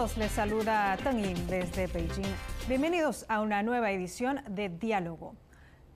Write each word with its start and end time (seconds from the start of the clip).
Todos, 0.00 0.16
les 0.16 0.32
saluda 0.32 0.96
Tang 1.04 1.22
Yin 1.22 1.46
desde 1.46 1.86
Beijing. 1.86 2.34
Bienvenidos 2.66 3.26
a 3.28 3.42
una 3.42 3.62
nueva 3.62 3.90
edición 3.90 4.40
de 4.48 4.70
Diálogo. 4.70 5.34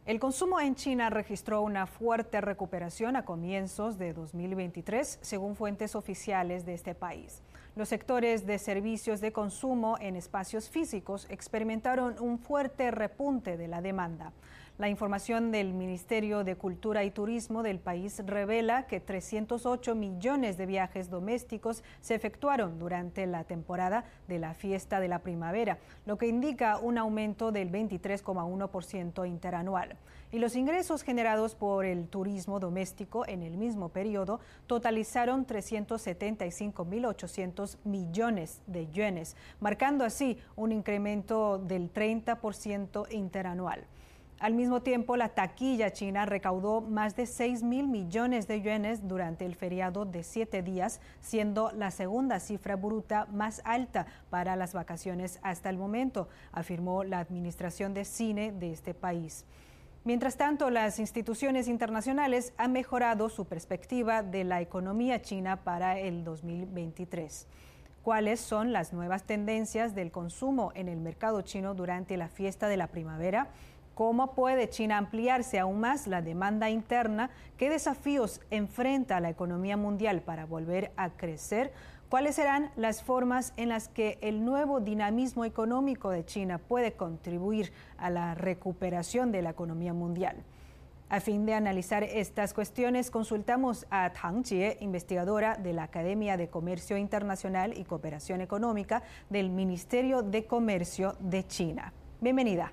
El 0.04 0.20
consumo 0.20 0.60
en 0.60 0.74
China 0.74 1.08
registró 1.08 1.62
una 1.62 1.86
fuerte 1.86 2.42
recuperación 2.42 3.16
a 3.16 3.24
comienzos 3.24 3.96
de 3.96 4.12
2023, 4.12 5.20
según 5.22 5.56
fuentes 5.56 5.94
oficiales 5.94 6.66
de 6.66 6.74
este 6.74 6.94
país. 6.94 7.40
Los 7.76 7.88
sectores 7.88 8.44
de 8.44 8.58
servicios 8.58 9.22
de 9.22 9.32
consumo 9.32 9.96
en 9.98 10.16
espacios 10.16 10.68
físicos 10.68 11.26
experimentaron 11.30 12.16
un 12.20 12.38
fuerte 12.38 12.90
repunte 12.90 13.56
de 13.56 13.68
la 13.68 13.80
demanda. 13.80 14.34
La 14.76 14.88
información 14.88 15.52
del 15.52 15.72
Ministerio 15.72 16.42
de 16.42 16.56
Cultura 16.56 17.04
y 17.04 17.12
Turismo 17.12 17.62
del 17.62 17.78
país 17.78 18.20
revela 18.26 18.88
que 18.88 18.98
308 18.98 19.94
millones 19.94 20.56
de 20.56 20.66
viajes 20.66 21.08
domésticos 21.08 21.84
se 22.00 22.16
efectuaron 22.16 22.80
durante 22.80 23.24
la 23.28 23.44
temporada 23.44 24.04
de 24.26 24.40
la 24.40 24.52
fiesta 24.52 24.98
de 24.98 25.06
la 25.06 25.20
primavera, 25.20 25.78
lo 26.06 26.18
que 26.18 26.26
indica 26.26 26.78
un 26.78 26.98
aumento 26.98 27.52
del 27.52 27.70
23,1% 27.70 29.28
interanual. 29.28 29.96
Y 30.32 30.40
los 30.40 30.56
ingresos 30.56 31.04
generados 31.04 31.54
por 31.54 31.84
el 31.84 32.08
turismo 32.08 32.58
doméstico 32.58 33.24
en 33.28 33.44
el 33.44 33.56
mismo 33.56 33.90
periodo 33.90 34.40
totalizaron 34.66 35.46
375.800 35.46 37.78
millones 37.84 38.60
de 38.66 38.90
yuanes, 38.90 39.36
marcando 39.60 40.04
así 40.04 40.36
un 40.56 40.72
incremento 40.72 41.58
del 41.58 41.92
30% 41.92 43.06
interanual. 43.12 43.86
Al 44.40 44.52
mismo 44.54 44.82
tiempo, 44.82 45.16
la 45.16 45.28
taquilla 45.28 45.92
china 45.92 46.26
recaudó 46.26 46.80
más 46.80 47.14
de 47.14 47.24
6 47.26 47.62
mil 47.62 47.86
millones 47.86 48.48
de 48.48 48.60
yuanes 48.60 49.06
durante 49.06 49.46
el 49.46 49.54
feriado 49.54 50.04
de 50.04 50.24
siete 50.24 50.62
días, 50.62 51.00
siendo 51.20 51.70
la 51.70 51.90
segunda 51.90 52.40
cifra 52.40 52.74
bruta 52.76 53.26
más 53.32 53.62
alta 53.64 54.06
para 54.30 54.56
las 54.56 54.74
vacaciones 54.74 55.38
hasta 55.42 55.70
el 55.70 55.78
momento, 55.78 56.28
afirmó 56.52 57.04
la 57.04 57.20
Administración 57.20 57.94
de 57.94 58.04
Cine 58.04 58.52
de 58.52 58.72
este 58.72 58.92
país. 58.92 59.46
Mientras 60.02 60.36
tanto, 60.36 60.68
las 60.68 60.98
instituciones 60.98 61.66
internacionales 61.68 62.52
han 62.58 62.72
mejorado 62.72 63.30
su 63.30 63.46
perspectiva 63.46 64.22
de 64.22 64.44
la 64.44 64.60
economía 64.60 65.22
china 65.22 65.62
para 65.62 65.98
el 65.98 66.24
2023 66.24 67.46
cuáles 68.04 68.38
son 68.38 68.74
las 68.74 68.92
nuevas 68.92 69.24
tendencias 69.24 69.94
del 69.94 70.12
consumo 70.12 70.72
en 70.74 70.88
el 70.88 71.00
mercado 71.00 71.40
chino 71.40 71.74
durante 71.74 72.18
la 72.18 72.28
fiesta 72.28 72.68
de 72.68 72.76
la 72.76 72.88
primavera, 72.88 73.48
¿Cómo 73.94 74.34
puede 74.34 74.68
China 74.68 74.98
ampliarse 74.98 75.60
aún 75.60 75.78
más 75.78 76.08
la 76.08 76.20
demanda 76.20 76.68
interna? 76.68 77.30
¿Qué 77.56 77.70
desafíos 77.70 78.40
enfrenta 78.50 79.20
la 79.20 79.30
economía 79.30 79.76
mundial 79.76 80.20
para 80.22 80.46
volver 80.46 80.90
a 80.96 81.10
crecer? 81.10 81.72
¿Cuáles 82.08 82.34
serán 82.34 82.72
las 82.74 83.04
formas 83.04 83.52
en 83.56 83.68
las 83.68 83.86
que 83.86 84.18
el 84.20 84.44
nuevo 84.44 84.80
dinamismo 84.80 85.44
económico 85.44 86.10
de 86.10 86.24
China 86.24 86.58
puede 86.58 86.94
contribuir 86.94 87.72
a 87.96 88.10
la 88.10 88.34
recuperación 88.34 89.30
de 89.30 89.42
la 89.42 89.50
economía 89.50 89.92
mundial? 89.92 90.42
A 91.08 91.20
fin 91.20 91.46
de 91.46 91.54
analizar 91.54 92.02
estas 92.02 92.52
cuestiones, 92.52 93.12
consultamos 93.12 93.86
a 93.90 94.10
Tang 94.12 94.44
Jie, 94.44 94.76
investigadora 94.80 95.54
de 95.54 95.72
la 95.72 95.84
Academia 95.84 96.36
de 96.36 96.48
Comercio 96.48 96.96
Internacional 96.96 97.78
y 97.78 97.84
Cooperación 97.84 98.40
Económica 98.40 99.04
del 99.30 99.50
Ministerio 99.50 100.22
de 100.22 100.46
Comercio 100.46 101.14
de 101.20 101.46
China. 101.46 101.92
Bienvenida. 102.20 102.72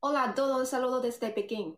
Hola 0.00 0.22
a 0.22 0.34
todos, 0.36 0.68
saludos 0.68 1.02
desde 1.02 1.30
Pekín. 1.30 1.76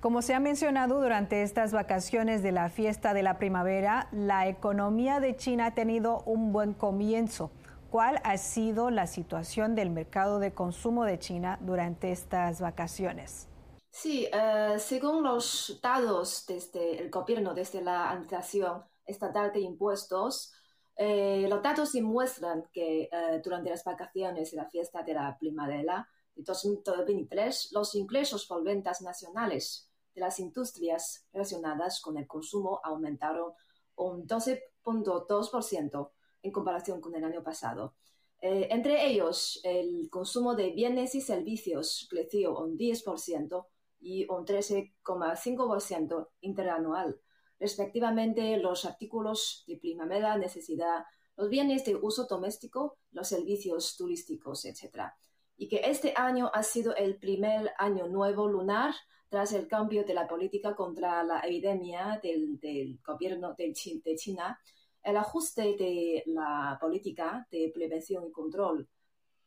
Como 0.00 0.22
se 0.22 0.32
ha 0.32 0.40
mencionado 0.40 0.98
durante 0.98 1.42
estas 1.42 1.72
vacaciones 1.72 2.42
de 2.42 2.52
la 2.52 2.70
fiesta 2.70 3.12
de 3.12 3.22
la 3.22 3.36
primavera, 3.36 4.08
la 4.12 4.48
economía 4.48 5.20
de 5.20 5.36
China 5.36 5.66
ha 5.66 5.74
tenido 5.74 6.22
un 6.24 6.52
buen 6.52 6.72
comienzo. 6.72 7.50
¿Cuál 7.90 8.18
ha 8.24 8.38
sido 8.38 8.88
la 8.88 9.06
situación 9.06 9.74
del 9.74 9.90
mercado 9.90 10.38
de 10.38 10.54
consumo 10.54 11.04
de 11.04 11.18
China 11.18 11.58
durante 11.60 12.12
estas 12.12 12.62
vacaciones? 12.62 13.46
Sí, 13.90 14.26
eh, 14.32 14.76
según 14.78 15.22
los 15.22 15.80
datos 15.82 16.46
desde 16.46 17.02
el 17.02 17.10
gobierno, 17.10 17.52
desde 17.52 17.82
la 17.82 18.08
Administración 18.08 18.84
Estatal 19.04 19.52
de 19.52 19.60
Impuestos, 19.60 20.54
eh, 20.96 21.46
los 21.46 21.62
datos 21.62 21.92
demuestran 21.92 22.64
que 22.72 23.10
eh, 23.12 23.40
durante 23.44 23.68
las 23.68 23.84
vacaciones 23.84 24.50
de 24.50 24.56
la 24.56 24.70
fiesta 24.70 25.02
de 25.02 25.12
la 25.12 25.36
primavera, 25.38 26.08
de 26.34 26.42
2023, 26.42 27.72
los 27.72 27.94
ingresos 27.94 28.46
por 28.46 28.62
ventas 28.64 29.02
nacionales 29.02 29.90
de 30.14 30.20
las 30.20 30.40
industrias 30.40 31.26
relacionadas 31.32 32.00
con 32.00 32.16
el 32.16 32.26
consumo 32.26 32.80
aumentaron 32.82 33.52
un 33.96 34.26
12.2% 34.26 36.10
en 36.42 36.52
comparación 36.52 37.00
con 37.00 37.14
el 37.14 37.24
año 37.24 37.42
pasado. 37.42 37.94
Eh, 38.40 38.68
entre 38.70 39.06
ellos, 39.06 39.60
el 39.64 40.08
consumo 40.10 40.54
de 40.54 40.70
bienes 40.70 41.14
y 41.14 41.20
servicios 41.20 42.06
creció 42.08 42.58
un 42.58 42.78
10% 42.78 43.66
y 44.00 44.26
un 44.30 44.46
13,5% 44.46 46.28
interanual. 46.40 47.20
Respectivamente, 47.58 48.56
los 48.56 48.86
artículos 48.86 49.64
de 49.66 49.76
primera 49.76 50.38
necesidad, 50.38 51.04
los 51.36 51.50
bienes 51.50 51.84
de 51.84 51.96
uso 51.96 52.26
doméstico, 52.26 52.96
los 53.12 53.28
servicios 53.28 53.96
turísticos, 53.98 54.64
etc 54.64 55.12
y 55.60 55.68
que 55.68 55.82
este 55.84 56.14
año 56.16 56.50
ha 56.54 56.62
sido 56.62 56.96
el 56.96 57.18
primer 57.18 57.70
año 57.76 58.08
nuevo 58.08 58.48
lunar 58.48 58.94
tras 59.28 59.52
el 59.52 59.68
cambio 59.68 60.04
de 60.04 60.14
la 60.14 60.26
política 60.26 60.74
contra 60.74 61.22
la 61.22 61.40
epidemia 61.40 62.18
del, 62.22 62.98
gobierno 63.06 63.54
de, 63.58 63.74
China, 63.74 64.58
el 65.02 65.18
ajuste 65.18 65.76
de 65.76 66.22
la 66.28 66.78
política 66.80 67.46
de 67.50 67.70
prevención 67.74 68.24
y 68.26 68.32
control 68.32 68.88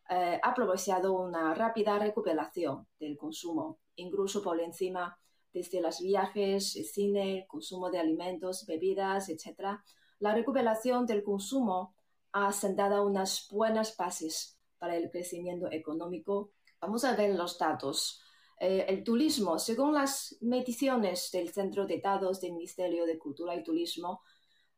eh, 0.08 0.40
ha 0.40 0.54
propiciado 0.54 1.14
una 1.14 1.56
rápida 1.56 1.98
recuperación 1.98 2.88
del 3.00 3.18
consumo, 3.18 3.80
incluso 3.96 4.44
por 4.44 4.62
encima 4.62 5.18
desde 5.52 5.82
los 5.82 6.00
viajes, 6.00 6.76
el 6.76 6.86
cine, 6.86 7.46
consumo 7.48 7.90
de 7.90 7.98
alimentos, 7.98 8.68
bebidas, 8.68 9.30
etc. 9.30 9.80
La 10.20 10.36
recuperación 10.36 11.08
del 11.08 11.24
consumo 11.24 11.96
ha 12.34 12.52
sentado 12.52 13.04
unas 13.04 13.48
buenas 13.50 13.98
bases 13.98 14.60
para 14.84 14.98
el 14.98 15.10
crecimiento 15.10 15.72
económico. 15.72 16.52
Vamos 16.82 17.06
a 17.06 17.16
ver 17.16 17.34
los 17.36 17.58
datos. 17.58 18.22
Eh, 18.60 18.84
el 18.90 19.02
turismo, 19.02 19.58
según 19.58 19.94
las 19.94 20.36
mediciones 20.42 21.32
del 21.32 21.54
Centro 21.54 21.86
de 21.86 22.02
Datos 22.02 22.42
del 22.42 22.52
Ministerio 22.52 23.06
de 23.06 23.18
Cultura 23.18 23.56
y 23.56 23.64
Turismo, 23.64 24.24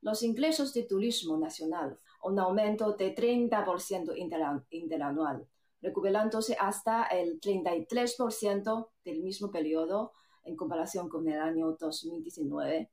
los 0.02 0.22
ingresos 0.22 0.76
de 0.76 0.84
turismo 0.84 1.40
nacional, 1.40 1.98
un 2.22 2.38
aumento 2.38 2.94
de 2.94 3.16
30% 3.16 4.14
interanual, 4.70 5.48
recuperándose 5.82 6.56
hasta 6.60 7.06
el 7.06 7.40
33% 7.40 8.90
del 9.04 9.24
mismo 9.24 9.50
periodo 9.50 10.12
en 10.44 10.56
comparación 10.56 11.10
con 11.10 11.28
el 11.28 11.40
año 11.40 11.76
2019, 11.80 12.92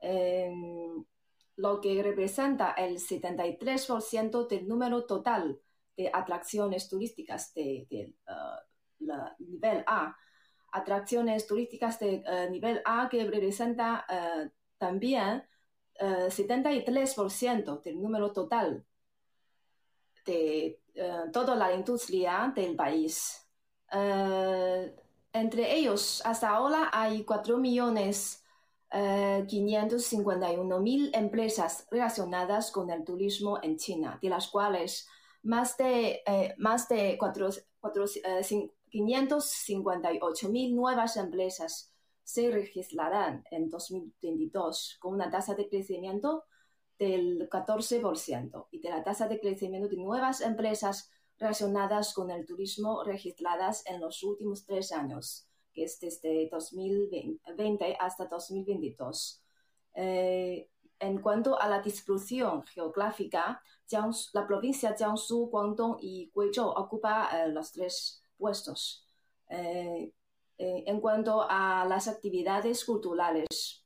em, 0.00 1.04
lo 1.54 1.80
que 1.80 2.02
representa 2.02 2.72
el 2.72 2.98
73% 2.98 4.48
del 4.48 4.66
número 4.66 5.04
total 5.06 5.60
de 5.98 6.08
atracciones 6.12 6.88
turísticas 6.88 7.52
de, 7.54 8.14
uh, 8.28 8.58
nivel 9.40 9.82
A, 9.84 10.16
atracciones 10.70 11.44
turísticas 11.46 11.98
de 11.98 12.22
uh, 12.24 12.48
nivel 12.50 12.80
A 12.84 13.08
que 13.10 13.24
representa 13.24 14.06
uh, 14.08 14.48
también 14.78 15.44
73% 16.00 17.82
del 17.82 18.00
número 18.00 18.32
total 18.32 18.86
de 20.24 20.80
toda 21.32 21.56
la 21.56 21.74
industria 21.74 22.52
del 22.54 22.76
país. 22.76 23.44
entre 25.32 25.74
ellos, 25.74 26.22
hasta 26.24 26.50
ahora 26.50 26.90
hay 26.92 27.24
4 27.24 27.58
millones 27.58 28.44
551 28.92 30.84
empresas 31.14 31.88
relacionadas 31.90 32.70
con 32.70 32.90
el 32.90 33.02
turismo 33.02 33.58
en 33.60 33.76
China, 33.76 34.20
de 34.22 34.28
las 34.28 34.46
cuales 34.46 35.08
más 35.42 35.76
de, 35.76 36.22
eh, 36.26 36.54
más 36.58 36.88
de 36.88 37.18
558 38.90 40.46
eh, 40.46 40.50
mil 40.50 40.74
nuevas 40.74 41.16
empresas 41.16 41.92
se 42.22 42.50
registrarán 42.50 43.44
en 43.50 43.68
2022 43.70 44.98
con 45.00 45.14
una 45.14 45.30
tasa 45.30 45.54
de 45.54 45.68
crecimiento 45.68 46.44
del 46.98 47.48
14% 47.48 48.66
y 48.70 48.80
de 48.80 48.90
la 48.90 49.02
tasa 49.02 49.28
de 49.28 49.40
crecimiento 49.40 49.88
de 49.88 49.96
nuevas 49.96 50.40
empresas 50.40 51.10
relacionadas 51.38 52.12
con 52.12 52.30
el 52.30 52.44
turismo 52.44 53.04
registradas 53.04 53.86
en 53.86 54.00
los 54.00 54.22
últimos 54.24 54.66
tres 54.66 54.92
años, 54.92 55.48
que 55.72 55.84
es 55.84 56.00
desde 56.00 56.48
2020 56.50 57.96
hasta 58.00 58.26
2022. 58.26 59.42
Eh, 59.94 60.68
en 61.00 61.18
cuanto 61.20 61.60
a 61.60 61.68
la 61.68 61.80
distribución 61.80 62.64
geográfica, 62.64 63.62
la 64.32 64.46
provincia 64.46 64.90
de 64.90 64.96
Jiangsu, 64.96 65.48
Guangdong 65.48 65.96
y 66.00 66.30
Guizhou 66.34 66.68
ocupa 66.68 67.30
eh, 67.32 67.48
los 67.48 67.72
tres 67.72 68.22
puestos. 68.36 69.06
Eh, 69.48 70.12
eh, 70.58 70.84
en 70.86 71.00
cuanto 71.00 71.46
a 71.48 71.86
las 71.88 72.08
actividades 72.08 72.84
culturales, 72.84 73.84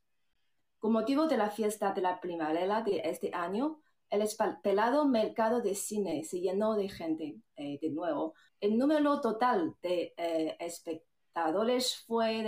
con 0.79 0.93
motivo 0.93 1.27
de 1.27 1.37
la 1.37 1.51
fiesta 1.51 1.93
de 1.93 2.01
la 2.01 2.21
primavera 2.21 2.83
de 2.83 3.03
este 3.05 3.31
año, 3.33 3.81
el 4.11 4.27
pelado 4.63 5.07
mercado 5.07 5.61
de 5.61 5.75
cine 5.75 6.25
se 6.25 6.41
llenó 6.41 6.75
de 6.75 6.89
gente 6.89 7.41
de 7.57 7.91
nuevo. 7.91 8.35
El 8.61 8.77
número 8.77 9.21
total 9.23 9.75
de 9.81 10.13
espectadores 10.59 12.05
fue 12.07 12.43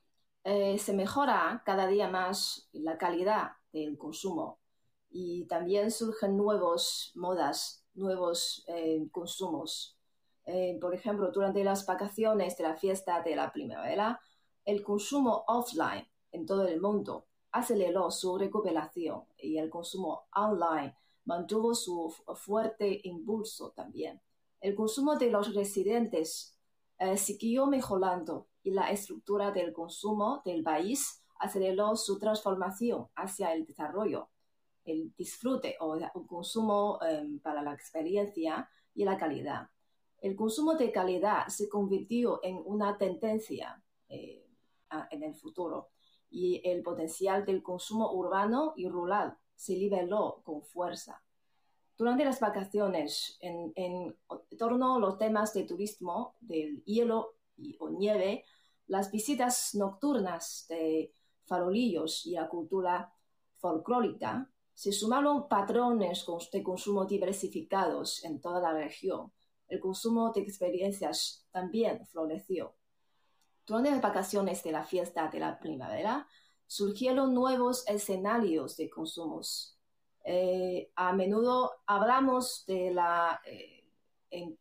eh, 0.45 0.77
se 0.79 0.93
mejora 0.93 1.63
cada 1.65 1.87
día 1.87 2.09
más 2.09 2.69
la 2.73 2.99
calidad 2.99 3.53
del 3.73 3.97
consumo 3.97 4.59
y 5.09 5.45
también 5.45 5.93
surgen 5.93 6.37
nuevas 6.37 7.13
modas, 7.15 7.85
nuevos 7.95 8.65
eh, 8.67 9.07
consumos. 9.13 9.97
Eh, 10.45 10.79
por 10.81 10.95
ejemplo, 10.95 11.31
durante 11.31 11.63
las 11.63 11.87
vacaciones 11.87 12.57
de 12.57 12.65
la 12.65 12.75
fiesta 12.75 13.23
de 13.23 13.37
la 13.37 13.53
primavera, 13.53 14.21
el 14.65 14.83
consumo 14.83 15.45
offline 15.47 16.09
en 16.33 16.45
todo 16.45 16.67
el 16.67 16.81
mundo 16.81 17.27
aceleró 17.53 18.11
su 18.11 18.37
recuperación 18.37 19.25
y 19.39 19.59
el 19.59 19.71
consumo 19.71 20.25
online 20.35 20.97
mantuvo 21.25 21.75
su 21.75 22.13
fuerte 22.35 23.01
impulso 23.05 23.71
también. 23.77 24.21
El 24.61 24.75
consumo 24.75 25.17
de 25.17 25.31
los 25.31 25.55
residentes 25.55 26.59
siguió 27.17 27.67
mejorando 27.67 28.49
y 28.63 28.71
la 28.71 28.91
estructura 28.91 29.51
del 29.51 29.73
consumo 29.73 30.43
del 30.45 30.63
país 30.63 31.23
aceleró 31.39 31.97
su 31.97 32.19
transformación 32.19 33.09
hacia 33.17 33.53
el 33.53 33.67
desarrollo, 33.67 34.31
el 34.85 35.13
disfrute 35.17 35.77
o 35.81 35.97
el 35.97 36.09
consumo 36.27 36.99
em, 37.03 37.41
para 37.41 37.63
la 37.63 37.75
experiencia 37.75 38.69
y 38.95 39.05
la 39.05 39.17
calidad. 39.17 39.69
El 40.21 40.37
consumo 40.37 40.75
de 40.75 40.93
calidad 40.93 41.49
se 41.49 41.69
convirtió 41.69 42.41
en 42.45 42.63
una 42.65 42.97
tendencia 42.97 43.83
eh, 44.09 44.47
en 45.11 45.23
el 45.23 45.35
futuro 45.35 45.89
y 46.31 46.61
el 46.65 46.83
potencial 46.83 47.45
del 47.45 47.63
consumo 47.63 48.13
urbano 48.13 48.75
y 48.77 48.89
rural 48.89 49.37
se 49.55 49.77
liberó 49.77 50.43
con 50.45 50.63
fuerza. 50.63 51.23
Durante 51.97 52.25
las 52.25 52.41
vacaciones, 52.41 53.37
en, 53.41 53.73
en 53.75 54.17
torno 54.59 54.97
a 54.97 54.99
los 54.99 55.19
temas 55.19 55.53
de 55.55 55.65
turismo, 55.65 56.37
del 56.41 56.83
hielo 56.85 57.35
y, 57.63 57.77
o 57.79 57.89
nieve, 57.91 58.45
las 58.87 59.11
visitas 59.11 59.75
nocturnas 59.75 60.67
de 60.69 61.15
farolillos 61.45 62.27
y 62.27 62.33
la 62.33 62.49
cultura 62.49 63.13
folclórica, 63.57 64.51
se 64.75 64.93
sumaron 64.93 65.49
patrones 65.49 66.27
de 66.53 66.63
consumo 66.63 67.05
diversificados 67.05 68.25
en 68.25 68.41
toda 68.41 68.61
la 68.61 68.73
región. 68.73 69.33
El 69.69 69.81
consumo 69.81 70.33
de 70.33 70.41
experiencias 70.41 71.47
también 71.51 72.07
floreció. 72.07 72.75
Durante 73.67 73.91
las 73.91 74.03
vacaciones 74.03 74.63
de 74.63 74.73
la 74.73 74.85
fiesta 74.85 75.29
de 75.29 75.39
la 75.39 75.59
primavera, 75.59 76.27
surgieron 76.67 77.33
nuevos 77.33 77.87
escenarios 77.87 78.77
de 78.77 78.91
consumos. 78.91 79.79
Eh, 80.25 80.91
a 80.97 81.13
menudo 81.13 81.73
hablamos 81.87 82.65
de 82.67 82.93
la 82.93 83.41
eh, 83.45 83.82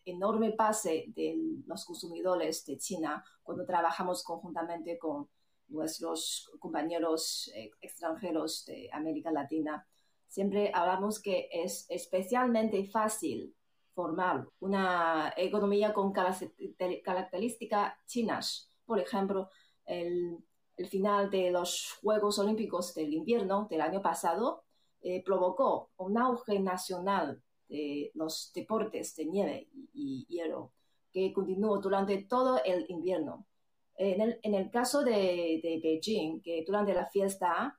enorme 0.06 0.52
base 0.58 1.06
de 1.16 1.36
los 1.66 1.86
consumidores 1.86 2.66
de 2.66 2.78
China 2.78 3.24
cuando 3.42 3.66
trabajamos 3.66 4.24
conjuntamente 4.24 4.98
con 4.98 5.30
nuestros 5.70 6.52
compañeros 6.60 7.50
eh, 7.56 7.72
extranjeros 7.82 8.66
de 8.66 8.90
América 8.92 9.32
Latina, 9.32 9.88
siempre 10.28 10.72
hablamos 10.74 11.22
que 11.22 11.50
es 11.52 11.86
especialmente 11.90 12.86
fácil 12.86 13.56
formar 13.94 14.48
una 14.60 15.34
economía 15.36 15.94
con 15.94 16.14
características 16.14 17.94
chinas. 18.06 18.70
Por 18.86 19.00
ejemplo, 19.00 19.50
el, 19.86 20.44
final 20.90 21.30
de 21.30 21.52
los 21.52 22.00
Juegos 22.02 22.40
Olímpicos 22.40 22.96
del 22.96 23.14
invierno 23.14 23.68
del 23.70 23.82
año 23.82 24.02
pasado 24.02 24.64
eh, 25.02 25.22
provocó 25.24 25.92
un 25.98 26.18
auge 26.18 26.60
nacional 26.60 27.44
de 27.72 28.12
los 28.16 28.52
deportes 28.54 29.16
de 29.16 29.26
nieve 29.26 29.70
y 29.94 30.26
hielo 30.28 30.74
que 31.12 31.34
continuó 31.34 31.78
durante 31.80 32.24
todo 32.24 32.62
el 32.64 32.86
invierno. 32.90 33.48
En 33.96 34.56
el, 34.56 34.72
caso 34.72 35.04
de, 35.04 35.80
Beijing, 35.84 36.42
que 36.42 36.64
durante 36.66 36.94
la 36.94 37.06
fiesta 37.06 37.78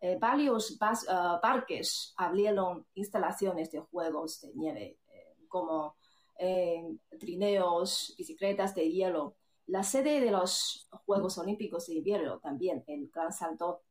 eh, 0.00 0.18
varios 0.20 0.72
eh, 0.72 0.76
parques 1.40 2.12
abrieron 2.16 2.86
instalaciones 2.94 3.70
de 3.70 3.80
juegos 3.80 4.40
de 4.42 4.52
nieve, 4.54 4.98
eh, 5.08 5.36
como 5.48 5.96
trineos, 7.20 8.14
bicicletas 8.18 8.74
de 8.74 8.90
hielo. 8.90 9.36
La 9.66 9.84
sede 9.84 10.20
de 10.20 10.32
los 10.32 10.88
Juegos 11.06 11.38
Olímpicos 11.38 11.86
de 11.86 11.94
Invierno, 11.94 12.40
también 12.40 12.82
el 12.88 13.08
Gran 13.10 13.32
Salto 13.32 13.82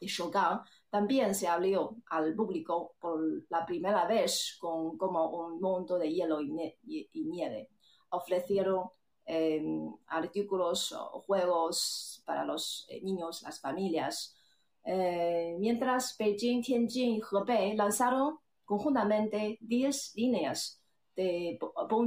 de 0.00 0.06
Shokan, 0.06 0.62
también 0.90 1.34
se 1.34 1.48
abrió 1.48 1.96
al 2.10 2.34
público 2.34 2.94
por 3.00 3.20
la 3.50 3.66
primera 3.66 4.06
vez 4.06 4.56
con 4.60 4.96
como 4.96 5.46
un 5.46 5.60
monto 5.60 5.98
de 5.98 6.12
hielo 6.12 6.40
y 6.40 7.24
nieve. 7.24 7.68
Ofrecieron 8.10 8.90
Em, 9.30 9.94
artículos 10.06 10.94
juegos 11.26 12.22
para 12.24 12.46
los 12.46 12.86
eh, 12.88 13.02
niños, 13.02 13.42
las 13.42 13.60
familias. 13.60 14.34
Eh, 14.82 15.54
mientras 15.58 16.16
Beijing, 16.16 16.62
Tianjin 16.62 17.16
y 17.16 17.20
Hebei 17.20 17.76
lanzaron 17.76 18.38
conjuntamente 18.64 19.58
10 19.60 20.14
líneas 20.16 20.82
de 21.14 21.58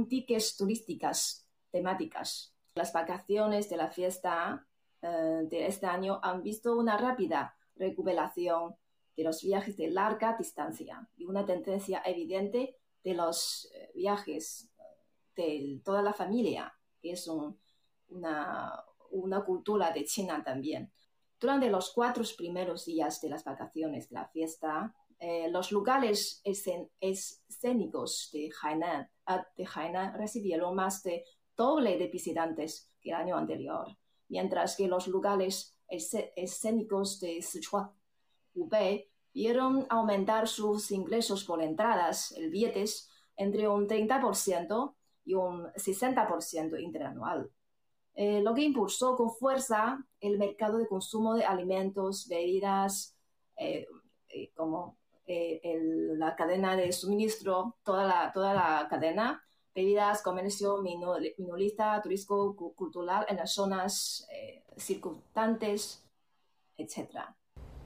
tickets 0.08 0.56
turísticas 0.56 1.46
temáticas. 1.70 2.56
Las 2.74 2.92
vacaciones 2.92 3.70
de 3.70 3.76
la 3.76 3.88
fiesta 3.88 4.66
eh, 5.00 5.46
de 5.48 5.66
este 5.68 5.86
año 5.86 6.18
han 6.24 6.42
visto 6.42 6.76
una 6.76 6.96
rápida 6.96 7.54
recuperación 7.88 8.74
de 9.16 9.24
los 9.24 9.42
viajes 9.42 9.76
de 9.76 9.90
larga 9.90 10.36
distancia 10.38 11.08
y 11.16 11.26
una 11.26 11.44
tendencia 11.44 12.02
evidente 12.04 12.76
de 13.04 13.14
los 13.14 13.70
viajes 13.94 14.70
de 15.36 15.80
toda 15.84 16.02
la 16.02 16.12
familia 16.12 16.72
que 17.02 17.12
es 17.12 17.28
una, 18.08 18.84
cultura 19.44 19.90
de 19.90 20.04
China 20.04 20.42
también. 20.44 20.92
Durante 21.38 21.68
los 21.68 21.92
cuatro 21.92 22.22
primeros 22.36 22.84
días 22.84 23.20
de 23.20 23.28
las 23.28 23.44
vacaciones 23.44 24.08
de 24.08 24.14
la 24.14 24.28
fiesta, 24.28 24.94
eh, 25.18 25.50
los 25.50 25.72
lugares 25.72 26.40
escénicos 26.44 28.30
de 28.32 28.50
Hainan, 28.62 29.10
ah, 29.26 29.44
de 29.56 29.66
Hainan 29.74 30.14
recibieron 30.14 30.76
más 30.76 31.02
de 31.02 31.24
doble 31.56 31.98
de 31.98 32.06
visitantes 32.06 32.92
que 33.00 33.10
el 33.10 33.16
año 33.16 33.36
anterior, 33.36 33.96
mientras 34.28 34.76
que 34.76 34.86
los 34.86 35.08
lugares 35.08 35.76
escénicos 35.92 37.20
de 37.20 37.42
Sichuan, 37.42 37.90
Hubei, 38.54 39.08
vieron 39.32 39.86
aumentar 39.88 40.48
sus 40.48 40.90
ingresos 40.90 41.44
por 41.44 41.62
entradas, 41.62 42.32
el 42.32 42.50
billetes, 42.50 43.08
entre 43.36 43.68
un 43.68 43.88
30% 43.88 44.94
y 45.24 45.34
un 45.34 45.64
60% 45.72 46.80
interanual, 46.80 47.50
eh, 48.14 48.42
lo 48.42 48.54
que 48.54 48.62
impulsó 48.62 49.16
con 49.16 49.30
fuerza 49.30 50.04
el 50.20 50.38
mercado 50.38 50.78
de 50.78 50.86
consumo 50.86 51.34
de 51.34 51.44
alimentos, 51.44 52.28
bebidas, 52.28 53.16
eh, 53.56 53.86
eh, 54.28 54.50
como 54.54 54.98
la 55.24 56.36
cadena 56.36 56.76
de 56.76 56.92
suministro, 56.92 57.76
toda 57.84 58.04
la, 58.04 58.32
toda 58.32 58.52
la 58.52 58.86
cadena, 58.90 59.42
bebidas, 59.74 60.22
comercio 60.22 60.78
minorista, 60.78 62.00
turismo 62.02 62.54
cultural 62.54 63.26
en 63.28 63.36
las 63.36 63.54
zonas 63.54 64.26
circunstantes, 64.76 66.04
etc. 66.76 67.20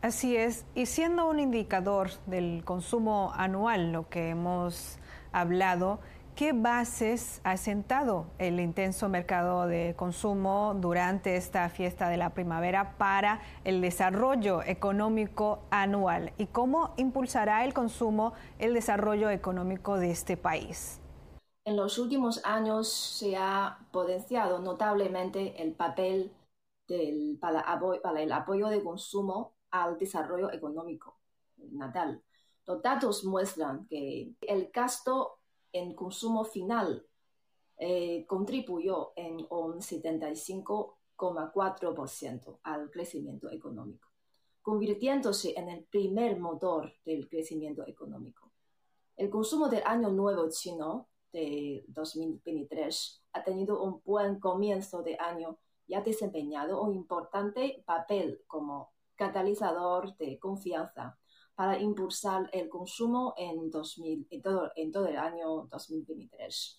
Así 0.02 0.36
es, 0.36 0.64
y 0.74 0.86
siendo 0.86 1.28
un 1.28 1.40
indicador 1.40 2.10
del 2.26 2.62
consumo 2.64 3.32
anual, 3.34 3.92
lo 3.92 4.08
que 4.08 4.28
hemos 4.28 4.98
hablado, 5.32 6.00
¿qué 6.36 6.52
bases 6.52 7.40
ha 7.44 7.56
sentado 7.56 8.26
el 8.38 8.60
intenso 8.60 9.08
mercado 9.08 9.66
de 9.66 9.94
consumo 9.96 10.74
durante 10.78 11.36
esta 11.36 11.68
fiesta 11.70 12.08
de 12.08 12.18
la 12.18 12.30
primavera 12.30 12.96
para 12.98 13.40
el 13.64 13.80
desarrollo 13.80 14.62
económico 14.62 15.64
anual? 15.70 16.32
¿Y 16.36 16.46
cómo 16.46 16.92
impulsará 16.98 17.64
el 17.64 17.72
consumo 17.72 18.34
el 18.58 18.74
desarrollo 18.74 19.30
económico 19.30 19.98
de 19.98 20.10
este 20.10 20.36
país? 20.36 21.00
En 21.66 21.76
los 21.76 21.98
últimos 21.98 22.40
años 22.44 22.88
se 22.88 23.36
ha 23.36 23.84
potenciado 23.90 24.60
notablemente 24.60 25.60
el 25.60 25.74
papel 25.74 26.32
del, 26.86 27.36
para, 27.40 27.64
para 28.00 28.22
el 28.22 28.30
apoyo 28.30 28.68
de 28.68 28.84
consumo 28.84 29.56
al 29.72 29.98
desarrollo 29.98 30.52
económico 30.52 31.18
natal. 31.72 32.22
Los 32.66 32.80
datos 32.80 33.24
muestran 33.24 33.84
que 33.88 34.36
el 34.42 34.70
gasto 34.72 35.40
en 35.72 35.96
consumo 35.96 36.44
final 36.44 37.04
eh, 37.78 38.24
contribuyó 38.28 39.12
en 39.16 39.44
un 39.50 39.80
75,4% 39.80 42.58
al 42.62 42.92
crecimiento 42.92 43.50
económico, 43.50 44.08
convirtiéndose 44.62 45.58
en 45.58 45.70
el 45.70 45.82
primer 45.82 46.38
motor 46.38 46.92
del 47.04 47.28
crecimiento 47.28 47.84
económico. 47.88 48.52
El 49.16 49.30
consumo 49.30 49.68
del 49.68 49.82
año 49.84 50.10
nuevo 50.10 50.48
chino 50.48 51.08
de 51.32 51.84
2023 51.88 53.22
ha 53.32 53.44
tenido 53.44 53.82
un 53.82 54.00
buen 54.04 54.40
comienzo 54.40 55.02
de 55.02 55.16
año 55.18 55.58
y 55.86 55.94
ha 55.94 56.00
desempeñado 56.00 56.82
un 56.82 56.94
importante 56.94 57.82
papel 57.86 58.42
como 58.46 58.92
catalizador 59.14 60.16
de 60.16 60.38
confianza 60.38 61.18
para 61.54 61.78
impulsar 61.78 62.50
el 62.52 62.68
consumo 62.68 63.34
en, 63.36 63.70
2000, 63.70 64.26
en, 64.30 64.42
todo, 64.42 64.70
en 64.76 64.92
todo 64.92 65.06
el 65.06 65.16
año 65.16 65.66
2023. 65.70 66.78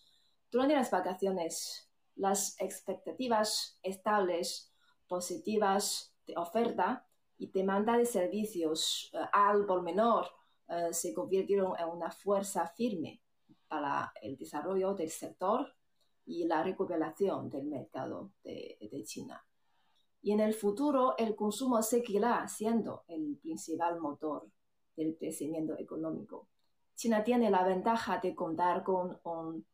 Durante 0.51 0.75
las 0.75 0.92
vacaciones, 0.92 1.89
las 2.16 2.60
expectativas 2.60 3.80
estables, 3.82 4.72
positivas 5.08 6.13
de 6.25 6.36
oferta 6.38 7.08
y 7.38 7.51
demanda 7.51 7.98
de 7.98 8.06
servicios 8.06 9.10
uh, 9.13 9.25
al 9.32 9.66
por 9.66 9.82
menor 9.82 10.27
uh, 10.68 10.92
se 10.92 11.13
convirtieron 11.13 11.74
en 11.80 11.88
una 11.88 12.12
fuerza 12.12 12.68
firme 12.75 13.22
para 13.67 14.13
el 14.21 14.38
desarrollo 14.38 14.93
del 14.93 15.09
sector 15.09 15.74
y 16.25 16.45
la 16.45 16.63
recuperación 16.63 17.50
del 17.50 17.65
mercado 17.65 18.31
de, 18.43 18.77
de 18.79 19.03
China. 19.03 19.43
Y 20.21 20.31
en 20.31 20.39
el 20.39 20.53
futuro 20.53 21.15
el 21.17 21.36
consumo 21.36 21.81
seguirá 21.81 22.47
siendo 22.47 23.03
el 23.07 23.38
principal 23.41 24.00
motor 24.00 24.50
del 24.95 25.15
crecimiento 25.17 25.77
económico. 25.77 26.50
China 26.95 27.24
tiene 27.24 27.51
la 27.51 27.63
ventaja 27.63 28.17
de 28.17 28.33
contar 28.33 28.83
con 28.83 29.19
un, 29.24 29.65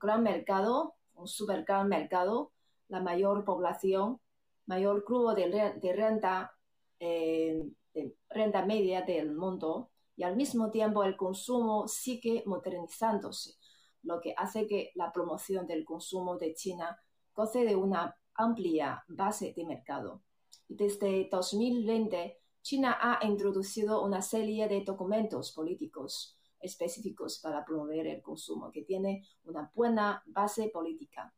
gran 0.00 0.22
mercado, 0.22 0.94
un 1.14 1.26
super 1.26 1.64
gran 1.64 1.88
mercado, 1.88 2.52
la 2.86 3.00
mayor 3.00 3.44
población, 3.44 4.20
mayor 4.66 5.04
grupo 5.04 5.34
de, 5.34 5.92
renta, 5.92 6.52
eh, 7.00 7.68
de 7.92 8.14
renta 8.30 8.64
media 8.64 9.02
del 9.02 9.34
mundo 9.34 9.90
y 10.18 10.24
al 10.24 10.34
mismo 10.34 10.70
tiempo 10.72 11.04
el 11.04 11.16
consumo 11.16 11.86
sigue 11.86 12.42
modernizándose, 12.44 13.54
lo 14.02 14.20
que 14.20 14.34
hace 14.36 14.66
que 14.66 14.90
la 14.96 15.12
promoción 15.12 15.66
del 15.68 15.84
consumo 15.84 16.36
de 16.36 16.54
China 16.54 17.00
goce 17.32 17.64
de 17.64 17.76
una 17.76 18.18
amplia 18.34 19.04
base 19.06 19.54
de 19.56 19.64
mercado. 19.64 20.22
Desde 20.66 21.28
2020 21.30 22.36
China 22.62 22.98
ha 23.00 23.24
introducido 23.24 24.04
una 24.04 24.20
serie 24.20 24.66
de 24.66 24.82
documentos 24.82 25.52
políticos 25.52 26.36
específicos 26.60 27.38
para 27.38 27.64
promover 27.64 28.08
el 28.08 28.20
consumo, 28.20 28.72
que 28.72 28.82
tiene 28.82 29.24
una 29.44 29.70
buena 29.72 30.24
base 30.26 30.68
política. 30.68 31.32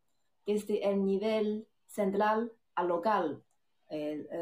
Desde 0.46 0.88
el 0.88 1.04
nivel 1.04 1.68
central 1.86 2.50
al 2.74 2.88
local, 2.88 3.44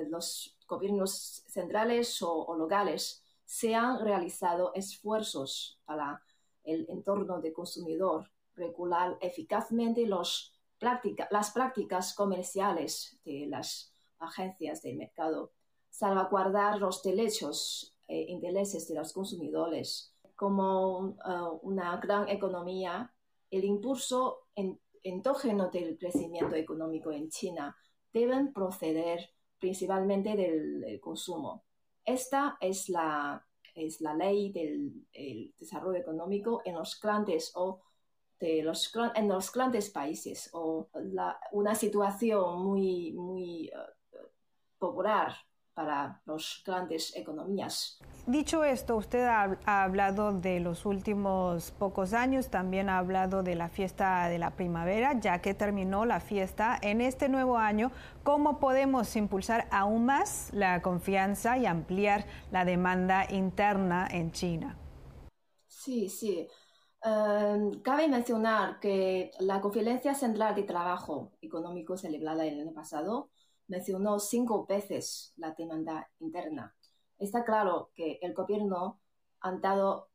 los 0.09 0.57
gobiernos 0.69 1.43
centrales 1.49 2.23
o, 2.23 2.55
locales 2.57 3.25
se 3.49 3.75
han 3.75 4.05
realizado 4.05 4.75
esfuerzos 4.75 5.81
para 5.87 6.23
el 6.65 6.85
entorno 6.91 7.41
de 7.41 7.55
consumidor, 7.55 8.31
regular 8.55 9.17
eficazmente 9.23 10.07
las 10.07 10.53
prácticas 10.79 12.15
comerciales 12.15 13.19
de 13.25 13.47
las 13.47 13.91
agencias 14.19 14.83
de 14.83 14.95
mercado 14.95 15.53
salvaguardar 15.91 16.79
los 16.79 17.03
derechos 17.03 17.97
e 18.07 18.23
intereses 18.31 18.87
de 18.89 18.95
los 18.95 19.13
consumidores. 19.13 20.15
Como 20.37 20.99
uh, 20.99 21.59
una 21.63 21.97
gran 21.97 22.29
economía, 22.29 23.13
el 23.51 23.65
impulso 23.65 24.47
endógeno 25.03 25.71
del 25.71 25.99
crecimiento 25.99 26.55
económico 26.55 27.11
en 27.11 27.29
China 27.31 27.77
deben 28.13 28.53
proceder 28.53 29.31
principalmente 29.59 30.37
del, 30.37 31.01
consumo. 31.01 31.65
Esta 32.09 32.57
es 32.59 32.89
la, 32.89 33.47
es 33.75 34.01
la 34.01 34.15
ley 34.15 34.51
del 34.51 35.07
desarrollo 35.59 35.99
económico 35.99 36.63
en 36.65 36.77
los 36.77 36.99
grandes 36.99 37.53
o 37.55 37.83
de 38.41 38.63
los, 38.63 38.91
en 39.15 39.29
los 39.29 39.53
grandes 39.53 39.91
países 39.91 40.49
o 40.55 40.89
una 41.53 41.75
situación 41.75 42.63
muy, 42.63 43.13
muy 43.13 43.71
uh, 43.75 44.27
popular 44.79 45.35
para 45.75 46.23
las 46.25 46.63
grandes 46.65 47.15
economías. 47.15 47.99
Dicho 48.29 48.63
esto, 48.63 48.97
usted 48.97 49.25
ha, 49.25 49.57
hablado 49.65 50.33
de 50.39 50.61
los 50.61 50.85
últimos 50.85 51.71
pocos 51.71 52.13
años, 52.13 52.51
también 52.51 52.91
ha 52.91 52.99
hablado 52.99 53.43
de 53.43 53.55
la 53.55 53.71
fiesta 53.71 54.29
de 54.29 54.39
la 54.39 54.51
primavera, 54.51 55.19
ya 55.19 55.41
que 55.41 55.55
terminó 55.55 56.05
la 56.05 56.21
fiesta. 56.21 56.79
En 56.83 57.01
este 57.01 57.31
nuevo 57.31 57.57
año, 57.57 57.91
¿cómo 58.25 58.61
podemos 58.61 59.17
impulsar 59.17 59.67
aún 59.71 60.05
más 60.05 60.51
la 60.53 60.83
confianza 60.83 61.57
y 61.57 61.65
ampliar 61.65 62.27
la 62.51 62.67
demanda 62.67 63.25
interna 63.31 64.07
en 64.11 64.31
China? 64.31 64.77
Sí, 65.67 66.11
sí. 66.11 66.47
Em, 67.03 67.81
cabe 67.81 68.09
mencionar 68.09 68.79
que 68.79 69.31
la 69.41 69.63
Conferencia 69.63 70.15
Central 70.15 70.55
de 70.55 70.65
Trabajo 70.65 71.33
Económico 71.41 71.97
celebrada 71.97 72.45
el 72.45 72.61
año 72.61 72.75
pasado 72.75 73.31
mencionó 73.69 74.19
cinco 74.19 74.67
veces 74.67 75.33
la 75.37 75.53
demanda 75.53 76.11
interna. 76.19 76.75
Está 77.19 77.45
claro 77.45 77.91
que 77.95 78.19
el 78.23 78.35
gobierno 78.35 79.01
ha 79.41 79.53
dado 79.53 80.11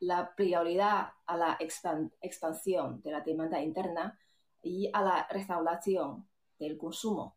la 0.00 0.34
prioridad 0.34 1.12
a 1.26 1.36
la 1.36 1.58
expansión 1.58 3.00
de 3.02 3.10
la 3.10 3.20
demanda 3.20 3.62
interna 3.62 4.18
y 4.62 4.90
a 4.92 5.02
la 5.02 5.26
restauración 5.28 6.28
del 6.58 6.76
consumo. 6.78 7.36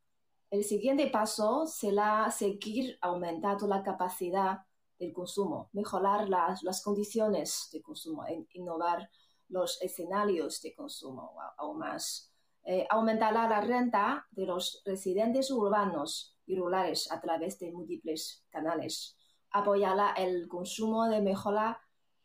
El 0.50 0.63
siguiente 0.63 1.07
paso 1.07 1.65
será 1.67 2.29
seguir 2.31 2.97
aumentando 3.01 3.67
la 3.67 3.83
capacidad 3.83 4.59
del 4.97 5.13
consumo, 5.13 5.69
mejorar 5.74 6.29
las, 6.29 6.63
las 6.63 6.81
condiciones 6.83 7.69
de 7.71 7.81
consumo, 7.81 8.25
innovar 8.53 9.09
los 9.50 9.81
escenarios 9.81 10.62
de 10.62 10.74
consumo 10.74 11.33
aún 11.57 11.77
más 11.77 12.33
eh, 12.69 12.86
aumentará 12.89 13.47
la 13.47 13.62
renta 13.62 14.27
de 14.31 14.45
los 14.45 14.81
residentes 14.86 15.50
urbanos 15.51 16.37
y 16.48 16.56
rurales 16.56 17.12
a 17.12 17.22
través 17.22 17.60
de 17.60 17.72
múltiples 17.72 18.44
canales. 18.50 19.16
Apoyará 19.51 20.13
el 20.13 20.48
consumo 20.48 21.08
de 21.08 21.22
mejora 21.22 21.80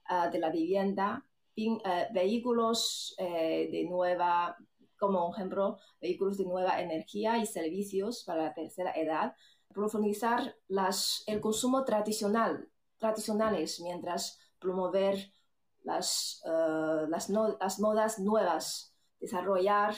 ah, 0.07 0.31
de 0.31 0.39
la 0.39 0.51
vivienda, 0.51 1.27
eh, 1.57 2.09
vehículos 2.15 3.15
eh, 3.19 3.69
de 3.71 3.85
nueva, 3.85 4.57
como 4.99 5.35
ejemplo, 5.35 5.79
vehículos 6.01 6.39
de 6.39 6.45
nueva 6.45 6.81
energía 6.81 7.37
y 7.39 7.47
servicios 7.47 8.25
para 8.25 8.45
la 8.45 8.55
tercera 8.55 8.93
edad, 8.93 9.35
profundizar 9.75 10.57
el 11.27 11.41
consumo 11.41 11.85
tradicional, 11.85 12.69
tradicionales 12.99 13.81
mientras 13.81 14.39
promover 14.59 15.33
las, 15.83 16.43
las, 17.09 17.29
las 17.29 17.81
modas 17.81 18.19
nuevas, 18.21 18.95
desarrollar 19.19 19.95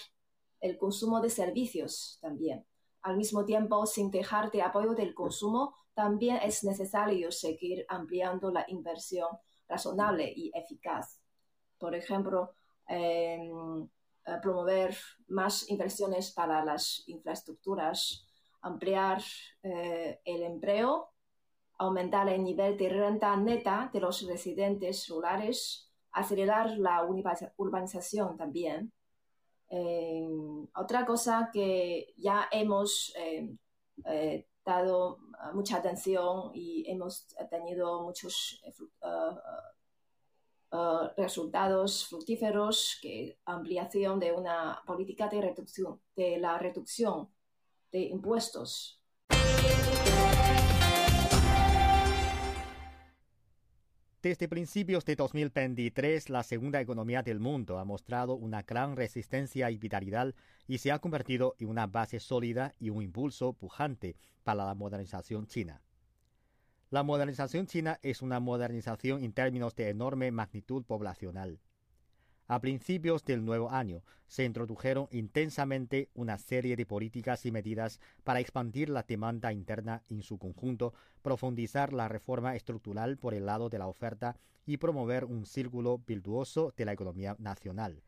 el 0.60 0.78
consumo 0.78 1.20
de 1.20 1.28
servicios 1.28 2.18
también. 2.22 2.64
Al 3.04 3.18
mismo 3.18 3.44
tiempo, 3.44 3.84
sin 3.84 4.10
dejar 4.10 4.50
de 4.50 4.62
apoyo 4.62 4.94
del 4.94 5.14
consumo, 5.14 5.76
también 5.92 6.38
es 6.42 6.64
necesario 6.64 7.30
seguir 7.30 7.84
ampliando 7.88 8.50
la 8.50 8.64
inversión 8.66 9.28
razonable 9.68 10.32
y 10.34 10.50
eficaz. 10.54 11.20
Por 11.78 11.94
ejemplo, 11.94 12.54
em, 12.88 13.84
eh, 14.26 14.38
promover 14.40 14.96
más 15.28 15.68
inversiones 15.68 16.32
para 16.32 16.64
las 16.64 17.04
infraestructuras, 17.06 18.26
ampliar 18.62 19.22
eh, 19.62 20.20
el 20.24 20.42
empleo, 20.42 21.10
aumentar 21.76 22.30
el 22.30 22.42
nivel 22.42 22.78
de 22.78 22.88
renta 22.88 23.36
neta 23.36 23.90
de 23.92 24.00
los 24.00 24.26
residentes 24.26 25.08
rurales, 25.08 25.92
acelerar 26.10 26.70
la 26.78 27.06
urbanización 27.58 28.38
también, 28.38 28.92
otra 30.74 31.04
cosa 31.04 31.50
que 31.52 32.14
ya 32.16 32.48
hemos 32.50 33.12
eh, 33.16 33.56
eh, 34.06 34.46
dado 34.64 35.18
mucha 35.52 35.76
atención 35.78 36.50
y 36.54 36.84
hemos 36.88 37.26
tenido 37.50 38.02
muchos 38.02 38.62
resultados 41.16 42.06
fructíferos 42.06 42.98
que 43.00 43.38
ampliación 43.44 44.18
de 44.18 44.32
una 44.32 44.82
política 44.86 45.28
de 45.28 45.54
de 46.16 46.38
la 46.38 46.58
reducción 46.58 47.28
de 47.92 48.00
impuestos. 48.00 49.03
Desde 54.24 54.48
principios 54.48 55.04
de 55.04 55.16
2023, 55.16 56.30
la 56.30 56.42
segunda 56.44 56.80
economía 56.80 57.22
del 57.22 57.40
mundo 57.40 57.78
ha 57.78 57.84
mostrado 57.84 58.36
una 58.36 58.62
gran 58.62 58.96
resistencia 58.96 59.70
y 59.70 59.76
vitalidad 59.76 60.34
y 60.66 60.78
se 60.78 60.92
ha 60.92 60.98
convertido 60.98 61.56
en 61.58 61.68
una 61.68 61.86
base 61.86 62.18
sólida 62.20 62.74
y 62.80 62.88
un 62.88 63.02
impulso 63.02 63.52
pujante 63.52 64.16
para 64.42 64.64
la 64.64 64.74
modernización 64.74 65.46
china. 65.46 65.82
La 66.88 67.02
modernización 67.02 67.66
china 67.66 67.98
es 68.00 68.22
una 68.22 68.40
modernización 68.40 69.22
en 69.22 69.34
términos 69.34 69.76
de 69.76 69.90
enorme 69.90 70.30
magnitud 70.30 70.84
poblacional. 70.84 71.60
A 72.46 72.60
principios 72.60 73.24
del 73.24 73.42
nuevo 73.42 73.70
año 73.70 74.02
se 74.26 74.44
introdujeron 74.44 75.08
intensamente 75.10 76.10
una 76.14 76.36
serie 76.36 76.76
de 76.76 76.84
políticas 76.84 77.46
y 77.46 77.52
medidas 77.52 78.00
para 78.22 78.40
expandir 78.40 78.90
la 78.90 79.02
demanda 79.02 79.50
interna 79.50 80.02
en 80.10 80.22
su 80.22 80.38
conjunto, 80.38 80.92
profundizar 81.22 81.94
la 81.94 82.06
reforma 82.06 82.54
estructural 82.54 83.16
por 83.16 83.32
el 83.32 83.46
lado 83.46 83.70
de 83.70 83.78
la 83.78 83.86
oferta 83.86 84.36
y 84.66 84.76
promover 84.76 85.24
un 85.24 85.46
círculo 85.46 86.02
virtuoso 86.06 86.74
de 86.76 86.84
la 86.84 86.92
economía 86.92 87.34
nacional. 87.38 88.02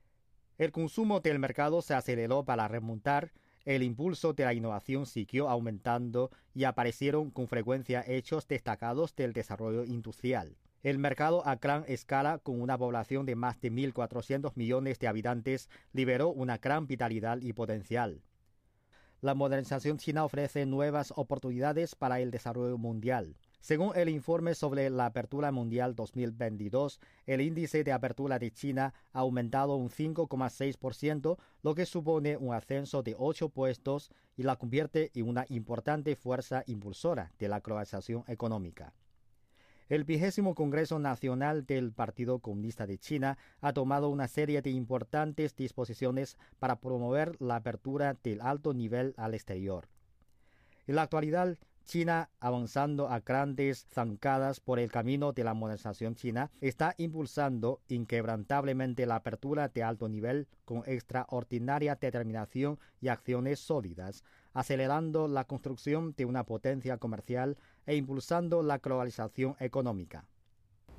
El 0.59 0.71
consumo 0.71 1.21
del 1.21 1.39
mercado 1.39 1.81
se 1.81 1.95
aceleró 1.95 2.45
para 2.45 2.69
remontar, 2.69 3.33
el 3.65 3.83
impulso 3.83 4.35
de 4.35 4.45
la 4.45 4.55
innovación 4.55 5.07
siguió 5.07 5.49
aumentando 5.49 6.31
y 6.55 6.65
aparecieron 6.65 7.31
con 7.31 7.49
frecuencia 7.49 8.05
hechos 8.07 8.47
destacados 8.47 9.17
del 9.17 9.33
desarrollo 9.33 9.85
industrial. 9.85 10.57
El 10.87 11.01
mercado 11.01 11.45
a 11.45 11.57
gran 11.57 11.85
escala, 11.89 12.39
con 12.39 12.63
una 12.63 12.79
población 12.79 13.27
de 13.27 13.35
más 13.35 13.61
de 13.61 13.73
1.400 13.73 14.53
millones 14.55 15.01
de 15.01 15.09
habitantes, 15.09 15.69
liberó 15.93 16.29
una 16.29 16.59
gran 16.59 16.87
vitalidad 16.87 17.39
y 17.43 17.53
potencial. 17.55 18.23
La 19.21 19.35
modernización 19.35 19.99
china 19.99 20.25
ofrece 20.25 20.65
nuevas 20.65 21.13
oportunidades 21.17 21.97
para 21.97 22.21
el 22.21 22.31
desarrollo 22.31 22.79
mundial. 22.79 23.37
Según 23.59 23.97
el 23.97 24.09
informe 24.09 24.55
sobre 24.55 24.89
la 24.89 25.07
apertura 25.07 25.51
mundial 25.51 25.97
2022, 25.97 27.01
el 27.27 27.41
índice 27.41 27.83
de 27.83 27.91
apertura 27.91 28.39
de 28.39 28.53
China 28.53 28.95
ha 29.13 29.19
aumentado 29.19 29.75
un 29.75 29.91
5,6%, 29.91 31.37
lo 31.65 31.75
que 31.75 31.85
supone 31.85 32.37
un 32.37 32.55
ascenso 32.55 33.03
de 33.03 33.17
8 33.19 33.49
puestos 33.49 34.13
y 34.37 34.45
la 34.45 34.55
convierte 34.55 35.11
en 35.17 35.29
una 35.29 35.47
importante 35.49 36.15
fuerza 36.15 36.63
impulsora 36.69 37.33
de 37.41 37.49
la 37.49 37.59
globalización 37.59 38.23
económica. 38.29 38.93
El 39.89 40.03
vigésimo 40.03 40.57
Congreso 40.57 40.99
Nacional 40.99 41.65
del 41.65 41.93
Partido 41.93 42.41
Comunista 42.41 42.89
de 42.89 42.99
China 42.99 43.39
ha 43.61 43.73
tomado 43.73 44.09
una 44.09 44.27
serie 44.27 44.61
de 44.61 44.71
importantes 44.71 45.55
disposiciones 45.55 46.37
para 46.59 46.81
promover 46.81 47.41
la 47.41 47.57
apertura 47.57 48.17
del 48.21 48.41
alto 48.41 48.75
nivel 48.75 49.15
al 49.17 49.35
exterior. 49.35 49.87
En 50.89 50.97
la 50.97 51.03
actualidad, 51.03 51.57
China, 51.85 52.31
avanzando 52.41 53.09
a 53.09 53.21
grandes 53.21 53.87
zancadas 53.89 54.59
por 54.59 54.81
el 54.81 54.91
camino 54.91 55.33
de 55.33 55.45
la 55.45 55.55
modernización 55.55 56.17
china, 56.17 56.51
está 56.61 56.97
impulsando 56.99 57.81
inquebrantablemente 57.87 59.07
la 59.07 59.15
apertura 59.15 59.69
de 59.69 59.85
alto 59.85 60.09
nivel 60.09 60.49
con 60.65 60.83
extraordinaria 60.87 61.95
determinación 61.95 62.81
y 63.01 63.07
acciones 63.07 63.61
sólidas, 63.61 64.25
acelerando 64.53 65.29
la 65.29 65.45
construcción 65.45 66.13
de 66.17 66.25
una 66.25 66.43
potencia 66.43 66.99
comercial 66.99 67.57
e 67.87 67.97
impulsando 67.97 68.63
la 68.63 68.79
globalización 68.79 69.57
económica. 69.61 70.25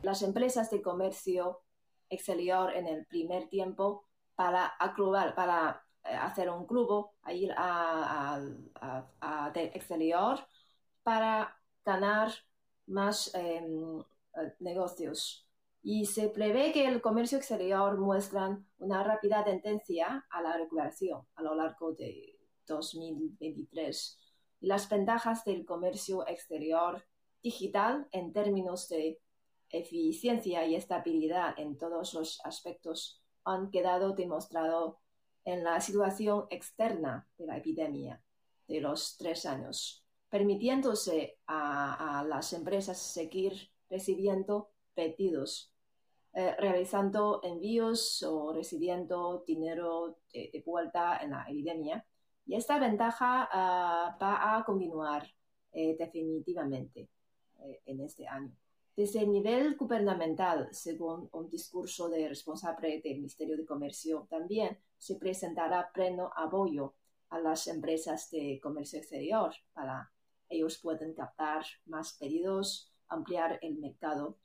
las 0.03 0.21
empresas 0.21 0.69
de 0.69 0.81
comercio 0.81 1.61
exterior 2.09 2.75
en 2.75 2.87
el 2.87 3.05
primer 3.07 3.47
tiempo 3.47 4.05
para 4.35 4.73
para 5.35 5.83
eh, 6.03 6.13
hacer 6.13 6.49
un 6.49 6.67
grupo, 6.67 7.15
ir 7.29 7.53
a, 7.57 8.39
exterior 9.55 10.39
para 11.01 11.57
ganar 11.85 12.31
más 12.87 13.33
em, 13.33 14.01
eh, 14.01 14.55
negocios. 14.59 15.47
Y 15.83 16.05
se 16.05 16.29
prevé 16.29 16.71
que 16.71 16.87
el 16.87 17.01
comercio 17.01 17.37
exterior 17.37 17.99
muestra 17.99 18.57
una 18.77 19.03
rápida 19.03 19.43
tendencia 19.43 20.25
a 20.29 20.41
la 20.41 20.57
recuperación 20.57 21.27
a 21.35 21.43
lo 21.43 21.55
largo 21.55 21.93
de 21.93 22.39
2023. 22.65 24.19
las 24.61 24.87
ventajas 24.87 25.43
del 25.43 25.65
comercio 25.65 26.25
exterior 26.25 27.03
digital 27.41 28.07
en 28.13 28.31
términos 28.31 28.87
de 28.87 29.19
eficiencia 29.69 30.65
y 30.65 30.75
estabilidad 30.75 31.59
en 31.59 31.77
todos 31.77 32.13
los 32.13 32.39
aspectos 32.45 33.21
han 33.43 33.69
quedado 33.71 34.13
demostrado 34.13 34.99
en 35.43 35.63
la 35.63 35.81
situación 35.81 36.45
externa 36.49 37.27
de 37.37 37.45
la 37.45 37.57
epidemia 37.57 38.23
de 38.67 38.79
los 38.79 39.17
tres 39.17 39.45
años, 39.45 40.05
permitiéndose 40.29 41.37
a, 41.47 42.23
las 42.27 42.53
empresas 42.53 42.97
seguir 42.97 43.71
recibiendo 43.89 44.71
pedidos, 44.93 45.72
eh, 46.33 46.55
realizando 46.57 47.39
envíos 47.43 48.23
o 48.23 48.53
recibiendo 48.53 49.43
dinero 49.45 50.17
de, 50.33 50.63
vuelta 50.65 51.17
en 51.17 51.31
la 51.31 51.45
epidemia. 51.47 52.05
Y 52.45 52.55
esta 52.55 52.79
ventaja 52.79 53.47
ah, 53.51 54.17
va 54.21 54.57
a 54.57 54.65
continuar 54.65 55.27
eh, 55.71 55.95
definitivamente 55.97 57.09
eh, 57.59 57.81
en 57.85 58.01
este 58.01 58.27
año. 58.27 58.55
Desde 58.95 59.21
el 59.21 59.31
nivel 59.31 59.75
gubernamental, 59.75 60.69
según 60.71 61.29
un 61.31 61.49
discurso 61.49 62.09
de 62.09 62.29
responsable 62.29 63.01
del 63.01 63.15
Ministerio 63.15 63.57
de 63.57 63.65
Comercio, 63.65 64.27
también 64.29 64.77
se 64.97 65.15
presentará 65.15 65.91
pleno 65.91 66.31
apoyo 66.35 66.93
a 67.29 67.39
las 67.39 67.67
empresas 67.67 68.29
de 68.29 68.59
comercio 68.61 68.99
exterior 68.99 69.51
para 69.73 70.11
ellos 70.53 70.77
pueden 70.77 71.13
captar 71.13 71.65
más 71.85 72.13
pedidos, 72.13 72.91
ampliar 73.07 73.57
el 73.63 73.79
mercado. 73.79 74.37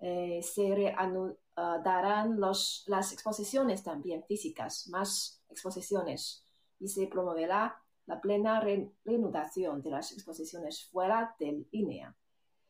Eh, 0.00 0.40
se 0.42 0.74
reanudarán 0.74 2.38
las 2.38 3.12
exposiciones 3.12 3.82
también 3.82 4.24
físicas, 4.24 4.88
más 4.88 5.42
exposiciones, 5.48 6.46
y 6.78 6.88
se 6.88 7.06
promoverá 7.08 7.82
la 8.06 8.20
plena 8.20 8.60
reanudación 8.60 9.82
de 9.82 9.90
las 9.90 10.12
exposiciones 10.12 10.88
fuera 10.90 11.34
del 11.38 11.68
INEA 11.72 12.16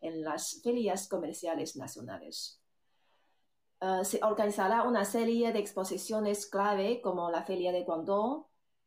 en 0.00 0.22
las 0.22 0.60
ferias 0.62 1.08
comerciales 1.08 1.76
nacionales. 1.76 2.60
Eh, 3.80 4.04
se 4.04 4.20
organizará 4.22 4.82
una 4.82 5.04
serie 5.04 5.52
de 5.52 5.58
exposiciones 5.60 6.46
clave 6.46 7.00
como 7.00 7.30
la 7.30 7.44
Feria 7.44 7.72
de 7.72 7.84
Guangdong, 7.84 8.46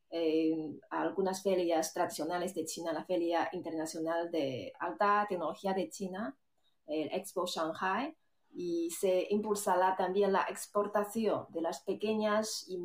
eh, 0.10 0.78
algunas 0.90 1.42
ferias 1.42 1.94
tradicionales 1.94 2.54
de 2.54 2.66
China, 2.66 2.92
la 2.92 3.06
Feria 3.06 3.50
Internacional 3.54 4.30
de 4.30 4.74
Alta 4.80 5.26
Tecnología 5.30 5.74
de 5.74 5.90
China, 5.90 6.38
el 6.86 7.08
Expo 7.14 7.46
Shanghai, 7.46 8.18
y 8.54 8.90
se 8.92 9.28
impulsará 9.30 9.96
también 9.96 10.34
la 10.34 10.46
exportación 10.50 11.46
de 11.50 11.62
las 11.62 11.82
pequeñas 11.82 12.66
y 12.68 12.78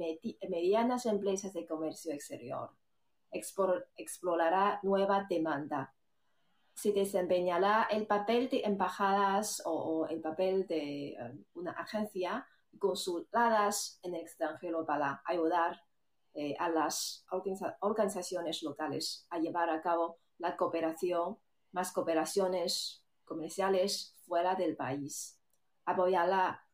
medianas 0.48 1.06
empresas 1.06 1.52
de 1.52 1.66
comercio 1.66 2.12
exterior. 2.12 2.70
explorará 3.30 4.80
nueva 4.82 5.26
demanda 5.28 5.92
se 6.76 6.92
desempeñará 6.92 7.88
el 7.90 8.06
papel 8.06 8.50
de 8.50 8.60
embajadas 8.64 9.62
o, 9.64 10.06
el 10.08 10.20
papel 10.20 10.66
de 10.66 11.08
eh, 11.08 11.44
una 11.54 11.72
agencia 11.72 12.46
consuladas 12.78 13.98
en 14.02 14.14
el 14.14 14.20
extranjero 14.20 14.84
para 14.84 15.22
ayudar 15.24 15.80
eh, 16.34 16.54
a 16.58 16.68
las 16.68 17.24
organizaciones 17.80 18.62
locales 18.62 19.26
a 19.30 19.38
llevar 19.38 19.70
a 19.70 19.80
cabo 19.80 20.18
la 20.36 20.54
cooperación, 20.54 21.38
más 21.72 21.92
cooperaciones 21.92 23.02
comerciales 23.24 24.14
fuera 24.26 24.54
del 24.54 24.76
país. 24.76 25.35
Apoyará 25.86 26.66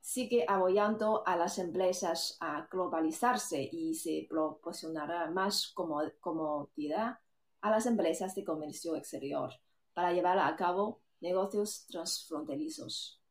sigue 0.00 0.44
apoyando 0.46 1.26
a 1.26 1.34
las 1.34 1.58
empresas 1.58 2.36
a 2.40 2.68
globalizarse 2.70 3.66
y 3.72 3.94
se 3.94 4.26
proporcionará 4.28 5.30
más 5.30 5.72
comodidad 5.74 7.18
a 7.62 7.70
las 7.70 7.86
empresas 7.86 8.34
de 8.34 8.44
comercio 8.44 8.96
exterior 8.96 9.50
para 9.94 10.12
llevar 10.12 10.38
a 10.38 10.54
cabo 10.56 11.00
negocios 11.20 11.86
transfronterizos. 11.86 13.22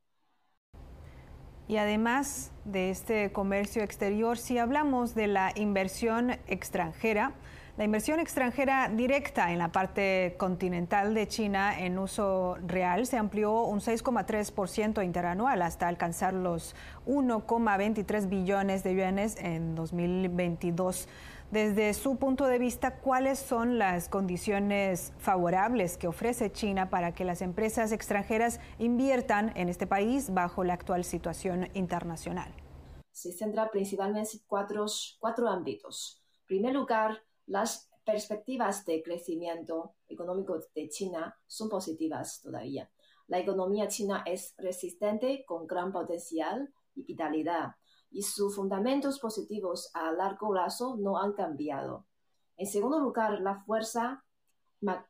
Y 1.67 1.77
además 1.77 2.51
de 2.65 2.89
este 2.89 3.31
comercio 3.31 3.83
exterior, 3.83 4.39
si 4.39 4.57
hablamos 4.57 5.13
de 5.13 5.27
la 5.27 5.51
inversión 5.55 6.31
extranjera, 6.47 7.35
la 7.75 7.85
inversión 7.85 8.19
extranjera 8.19 8.87
directa 8.87 9.51
en 9.51 9.57
la 9.57 9.71
parte 9.71 10.35
continental 10.37 11.15
de 11.15 11.27
China 11.27 11.79
en 11.79 11.97
uso 11.97 12.55
real 12.67 13.07
se 13.07 13.17
amplió 13.17 13.63
un 13.63 13.79
6,3% 13.79 15.03
interanual 15.03 15.59
hasta 15.63 15.87
alcanzar 15.87 16.35
los 16.35 16.75
1,23 17.07 18.29
billones 18.29 18.83
de 18.83 18.95
yuanes 18.95 19.37
en 19.37 19.73
2022. 19.73 21.07
Desde 21.49 21.95
su 21.95 22.17
punto 22.17 22.45
de 22.45 22.59
vista, 22.59 22.97
¿cuáles 22.97 23.39
son 23.39 23.79
las 23.79 24.07
condiciones 24.07 25.11
favorables 25.17 25.97
que 25.97 26.07
ofrece 26.07 26.51
China 26.51 26.91
para 26.91 27.15
que 27.15 27.25
las 27.25 27.41
empresas 27.41 27.91
extranjeras 27.91 28.59
inviertan 28.77 29.51
en 29.55 29.69
este 29.69 29.87
país 29.87 30.31
bajo 30.31 30.63
la 30.63 30.73
actual 30.73 31.03
situación 31.03 31.69
internacional? 31.73 32.53
Se 33.11 33.31
centra 33.33 33.71
principalmente 33.71 34.29
en 34.33 34.41
cuatro, 34.47 34.85
ámbitos. 35.47 36.23
En 36.41 36.45
primer 36.47 36.73
lugar, 36.73 37.21
las 37.45 37.89
perspectivas 38.03 38.85
de 38.85 39.01
crecimiento 39.01 39.95
económico 40.07 40.59
de 40.75 40.89
China 40.89 41.35
son 41.47 41.69
positivas 41.69 42.41
todavía. 42.41 42.89
La 43.27 43.39
economía 43.39 43.87
china 43.87 44.23
es 44.25 44.53
resistente 44.57 45.45
con 45.45 45.65
gran 45.65 45.91
potencial 45.91 46.73
y 46.93 47.03
vitalidad 47.03 47.75
y 48.11 48.21
sus 48.21 48.55
fundamentos 48.55 49.19
positivos 49.19 49.89
a 49.93 50.11
largo 50.11 50.51
plazo 50.51 50.97
no 50.97 51.17
han 51.17 51.33
cambiado. 51.33 52.05
En 52.57 52.67
segundo 52.67 52.99
lugar, 52.99 53.41
la 53.41 53.63
fuerza 53.63 54.23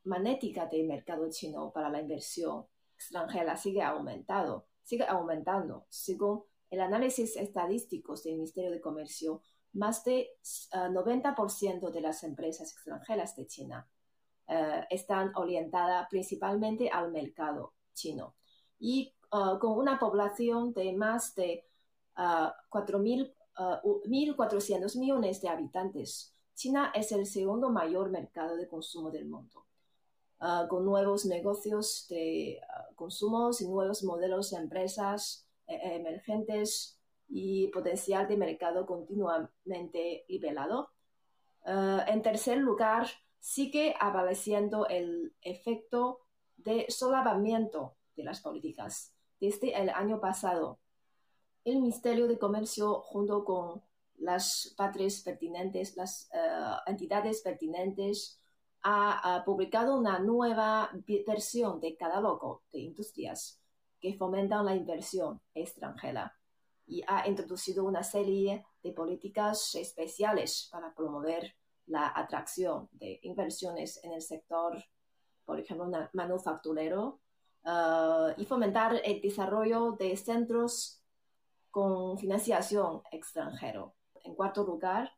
magnética 0.04 0.68
del 0.68 0.88
mercado 0.88 1.30
chino 1.30 1.72
para 1.74 1.90
la 1.90 2.00
inversión 2.00 2.66
extranjera 2.96 3.58
sigue 3.58 3.82
aumentando, 3.82 4.68
sigue 4.84 5.06
aumentando. 5.06 5.86
Según 5.90 6.44
el 6.70 6.80
análisis 6.80 7.36
estadístico 7.36 8.16
del 8.24 8.36
Ministerio 8.36 8.72
de 8.72 8.80
Comercio, 8.80 9.42
más 9.74 10.04
de 10.04 10.30
90% 10.72 11.88
ah, 11.88 11.92
de 11.92 12.02
las 12.02 12.24
empresas 12.24 12.72
extranjeras 12.72 13.36
de 13.36 13.48
China 13.48 13.88
eh, 14.48 14.86
están 14.90 15.32
orientadas 15.36 16.08
principalmente 16.10 16.90
al 16.90 17.12
mercado 17.12 17.74
chino. 17.94 18.36
Y 18.80 19.14
ah, 19.32 19.58
con 19.60 19.78
una 19.78 20.00
población 20.00 20.74
de 20.74 20.94
más 20.94 21.36
de 21.36 21.66
1.400 22.16 23.36
ah, 23.56 23.82
millones 25.00 25.42
de 25.42 25.50
habitantes, 25.50 26.34
China 26.56 26.92
es 26.94 27.12
el 27.12 27.26
segundo 27.26 27.70
mayor 27.70 28.12
mercado 28.12 28.56
de 28.56 28.68
consumo 28.68 29.12
del 29.12 29.26
mundo. 29.26 29.66
con 30.70 30.84
nuevos 30.84 31.26
negocios 31.26 32.06
de 32.10 32.60
consumo 32.96 33.52
y 33.58 33.66
nuevos 33.66 34.04
modelos 34.04 34.52
de 34.52 34.58
empresas 34.58 35.48
eh, 35.68 35.96
emergentes 35.96 37.00
y 37.36 37.68
potencial 37.70 38.28
de 38.28 38.38
mercado 38.38 38.86
continuamente 38.86 40.24
liberado. 40.30 40.92
Eh, 41.66 42.00
en 42.08 42.22
tercer 42.22 42.60
lugar, 42.60 43.08
sigue 43.40 43.96
apareciendo 44.00 44.86
el 44.88 45.34
efecto 45.42 46.20
de 46.58 46.86
solapamiento 46.90 47.96
de 48.16 48.24
las 48.24 48.40
políticas. 48.40 49.16
Desde 49.40 49.74
el 49.74 49.90
año 49.90 50.20
pasado, 50.22 50.78
el 51.66 51.80
Ministerio 51.82 52.28
de 52.28 52.38
Comercio, 52.38 53.02
junto 53.02 53.44
con 53.44 53.82
las 54.20 54.72
patres 54.78 55.24
pertinentes, 55.24 55.98
las 55.98 56.30
eh, 56.32 56.38
entidades 56.86 57.42
pertinentes, 57.42 58.40
ha, 58.84 59.38
ha, 59.38 59.44
publicado 59.44 59.98
una 59.98 60.20
nueva 60.20 60.92
versión 61.26 61.80
de 61.80 61.98
catálogo 61.98 62.62
de 62.72 62.82
industrias 62.82 63.60
que 64.00 64.14
fomentan 64.14 64.66
la 64.66 64.76
inversión 64.76 65.42
extranjera 65.56 66.38
y 66.86 67.04
ha 67.08 67.28
introducido 67.28 67.84
una 67.86 68.04
serie 68.04 68.66
de 68.82 68.92
políticas 68.92 69.76
especiales 69.76 70.68
para 70.72 70.94
promover 70.94 71.56
la 71.88 72.12
atracción 72.16 72.90
de 72.94 73.20
inversiones 73.24 74.04
en 74.04 74.14
el 74.14 74.22
sector, 74.22 74.84
por 75.46 75.60
ejemplo, 75.60 75.90
manufacturero, 76.14 77.20
uh, 77.66 78.34
y 78.38 78.46
fomentar 78.46 79.02
el 79.04 79.22
desarrollo 79.22 79.92
de 79.94 80.16
centros 80.18 81.02
con 81.72 82.18
financiación 82.18 83.02
extranjero. 83.12 83.96
En 84.24 84.36
cuarto 84.36 84.64
lugar, 84.64 85.12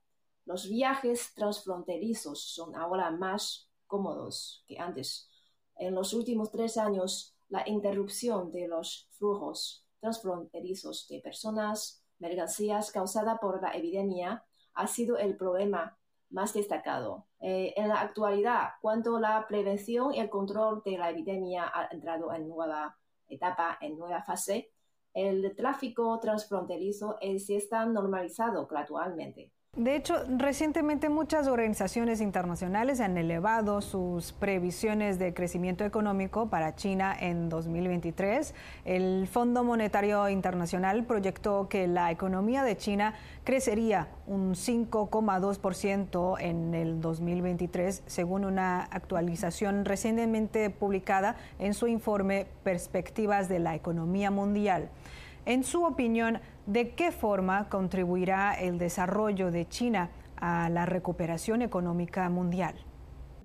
los 0.46 0.70
viajes 0.70 1.34
transfronterizos 1.34 2.42
son 2.42 2.76
ahora 2.76 3.12
más 3.12 3.70
cómodos 3.88 4.64
que 4.68 4.80
antes. 4.80 5.30
En 5.76 5.94
los 5.94 6.14
últimos 6.14 6.52
tres 6.52 6.78
años, 6.78 7.36
la 7.50 7.68
interrupción 7.68 8.52
de 8.52 8.68
los 8.68 9.08
flujos 9.12 9.85
transfronterizos 10.00 11.08
de 11.08 11.20
personas, 11.20 12.04
mercancías 12.20 12.92
causada 12.92 13.38
por 13.38 13.62
la 13.62 13.72
epidemia 13.72 14.44
ha 14.74 14.88
sido 14.88 15.18
el 15.18 15.36
problema 15.38 15.98
más 16.30 16.54
destacado. 16.54 17.28
Eh, 17.40 17.74
en 17.78 17.88
la 17.88 18.02
actualidad, 18.02 18.72
cuando 18.82 19.20
la 19.20 19.46
prevención 19.48 20.14
y 20.14 20.20
el 20.20 20.30
control 20.30 20.82
de 20.84 20.98
la 20.98 21.10
epidemia 21.10 21.72
ha 21.74 21.88
entrado 21.92 22.34
en 22.34 22.48
nueva 22.48 22.98
etapa, 23.28 23.78
en 23.82 23.98
nueva 23.98 24.22
fase, 24.24 24.72
el 25.14 25.56
tráfico 25.56 26.20
transfronterizo 26.20 27.18
se 27.22 27.56
está 27.56 27.86
normalizado 27.86 28.68
gradualmente. 28.68 29.54
De 29.76 29.98
hecho, 29.98 30.16
recientemente 30.38 31.10
muchas 31.10 31.48
organizaciones 31.48 32.22
internacionales 32.22 33.02
han 33.02 33.18
elevado 33.18 33.82
sus 33.82 34.32
previsiones 34.32 35.20
de 35.20 35.34
crecimiento 35.34 35.84
económico 35.84 36.48
para 36.50 36.76
China 36.76 37.14
en 37.20 37.50
2023. 37.50 38.54
El 38.86 39.28
Fondo 39.28 39.66
Monetario 39.66 40.30
Internacional 40.30 41.04
proyectó 41.04 41.68
que 41.68 41.88
la 41.88 42.10
economía 42.10 42.64
de 42.64 42.78
China 42.78 43.16
crecería 43.44 44.08
un 44.28 44.54
5,2% 44.54 46.38
en 46.40 46.74
el 46.74 47.02
2023, 47.02 48.04
según 48.06 48.46
una 48.46 48.84
actualización 48.84 49.84
recientemente 49.84 50.70
publicada 50.70 51.36
en 51.60 51.74
su 51.74 51.88
informe 51.88 52.48
Perspectivas 52.64 53.50
de 53.50 53.60
la 53.60 53.76
Economía 53.76 54.32
Mundial. 54.32 54.88
En 55.46 55.64
su 55.64 55.84
opinión, 55.84 56.40
¿de 56.66 56.96
qué 56.96 57.12
forma 57.12 57.70
contribuirá 57.70 58.54
el 58.54 58.78
desarrollo 58.78 59.52
de 59.52 59.68
China 59.68 60.12
a 60.38 60.70
la 60.70 60.86
recuperación 60.86 61.62
económica 61.62 62.30
mundial? 62.30 62.76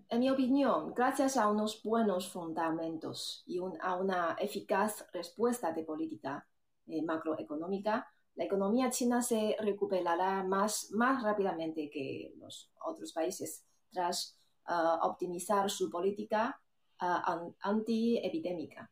En 0.08 0.20
mi 0.20 0.30
opinión, 0.30 0.92
gracias 0.94 1.36
a 1.36 1.48
unos 1.48 1.82
buenos 1.84 2.32
fundamentos 2.32 3.44
y 3.46 3.58
a 3.80 3.96
una 3.96 4.36
eficaz 4.40 5.06
respuesta 5.12 5.72
de 5.72 5.84
política 5.84 6.46
eh, 6.86 7.02
macroeconómica, 7.02 8.08
la 8.34 8.44
economía 8.44 8.90
china 8.90 9.22
se 9.22 9.56
recuperará 9.60 10.42
más, 10.42 10.90
más 10.92 11.22
rápidamente 11.22 11.90
que 11.90 12.32
los 12.38 12.72
otros 12.84 13.12
países 13.12 13.64
tras 13.92 14.36
ah, 14.66 14.98
optimizar 15.02 15.68
su 15.68 15.90
política 15.90 16.60
uh, 17.02 17.52
antiepidémica 17.60 18.90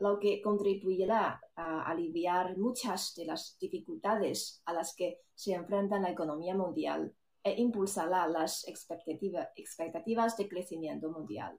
lo 0.00 0.18
que 0.18 0.40
contribuirá 0.40 1.40
a 1.54 1.82
aliviar 1.82 2.56
muchas 2.56 3.14
de 3.14 3.26
las 3.26 3.56
dificultades 3.60 4.62
a 4.64 4.72
las 4.72 4.94
que 4.96 5.20
se 5.34 5.52
enfrenta 5.52 6.00
la 6.00 6.10
economía 6.10 6.54
mundial 6.54 7.14
e 7.42 7.60
impulsará 7.60 8.26
las 8.26 8.66
expectativas 8.66 10.36
de 10.36 10.48
crecimiento 10.48 11.10
mundial. 11.10 11.58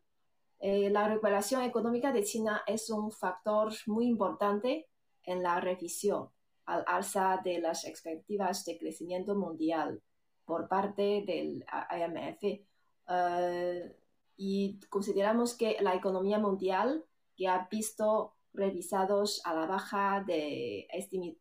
Eh, 0.60 0.90
la 0.90 1.08
recuperación 1.08 1.64
económica 1.64 2.12
de 2.12 2.24
China 2.24 2.64
es 2.66 2.90
un 2.90 3.12
factor 3.12 3.74
muy 3.86 4.06
importante 4.06 4.88
en 5.24 5.44
la 5.44 5.60
revisión 5.60 6.30
al 6.66 6.84
alza 6.88 7.42
de 7.44 7.60
las 7.60 7.86
expectativas 7.86 8.66
de 8.66 8.78
crecimiento 8.78 9.36
mundial 9.36 10.02
por 10.46 10.68
parte 10.68 11.24
del 11.26 11.64
IMF. 11.92 12.62
Eh, 13.08 13.96
y 14.38 14.80
consideramos 14.90 15.56
que 15.56 15.78
la 15.82 15.94
economía 15.94 16.40
mundial 16.40 17.06
que 17.42 17.48
ha 17.48 17.68
visto 17.72 18.36
revisados 18.54 19.42
a 19.46 19.56
la 19.56 19.66
baja 19.66 20.24
de 20.28 20.82
eh, 20.82 21.10
eh, 21.12 21.38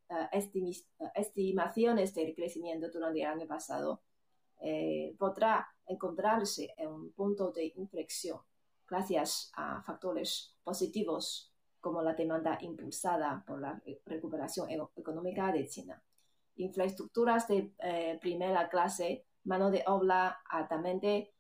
estimaciones 1.15 2.15
del 2.15 2.35
crecimiento 2.35 2.89
durante 2.89 3.21
el 3.21 3.27
año 3.27 3.47
pasado, 3.47 4.01
eh, 4.63 5.15
podrá 5.19 5.69
encontrarse 5.87 6.73
en 6.79 6.89
un 6.89 7.13
punto 7.13 7.53
de 7.53 7.75
inflexión 7.77 8.41
gracias 8.89 9.53
a 9.55 9.83
factores 9.83 10.57
positivos 10.65 11.53
como 11.81 12.01
la 12.01 12.15
demanda 12.15 12.57
impulsada 12.63 13.45
por 13.47 13.61
la 13.61 13.79
recuperación 14.07 14.71
e-, 14.71 14.81
económica 14.97 15.53
de 15.53 15.69
China, 15.69 16.03
infraestructuras 16.57 17.47
de 17.47 17.75
primera 18.23 18.71
clase, 18.71 19.27
mano 19.45 19.71
de 19.71 19.85
obra 19.87 20.41
altamente 20.49 21.35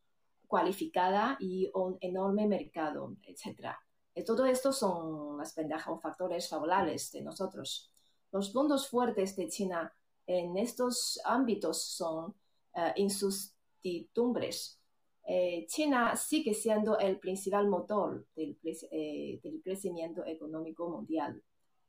cualificada 0.46 1.38
y 1.40 1.70
un 1.72 1.96
enorme 2.02 2.46
mercado, 2.46 3.16
etc. 3.22 3.70
Eh, 4.14 4.24
todo 4.24 4.44
esto 4.44 4.72
son 4.72 5.38
las 5.38 5.54
ventajas 5.54 5.88
o 5.88 5.98
factores 5.98 6.48
favorables 6.48 7.12
de 7.12 7.22
nosotros. 7.22 7.90
Los 8.32 8.50
puntos 8.50 8.88
fuertes 8.88 9.36
de 9.36 9.48
China 9.48 9.92
en 10.26 10.56
estos 10.56 11.20
ámbitos 11.24 11.82
son 11.82 12.34
uh, 12.74 12.92
insustituibles. 12.96 14.80
Eh, 15.26 15.66
China 15.68 16.16
sigue 16.16 16.54
siendo 16.54 16.98
el 16.98 17.18
principal 17.18 17.68
motor 17.68 18.26
del, 18.34 18.58
eh, 18.64 19.40
del 19.42 19.60
crecimiento 19.62 20.24
económico 20.24 20.88
mundial. 20.88 21.42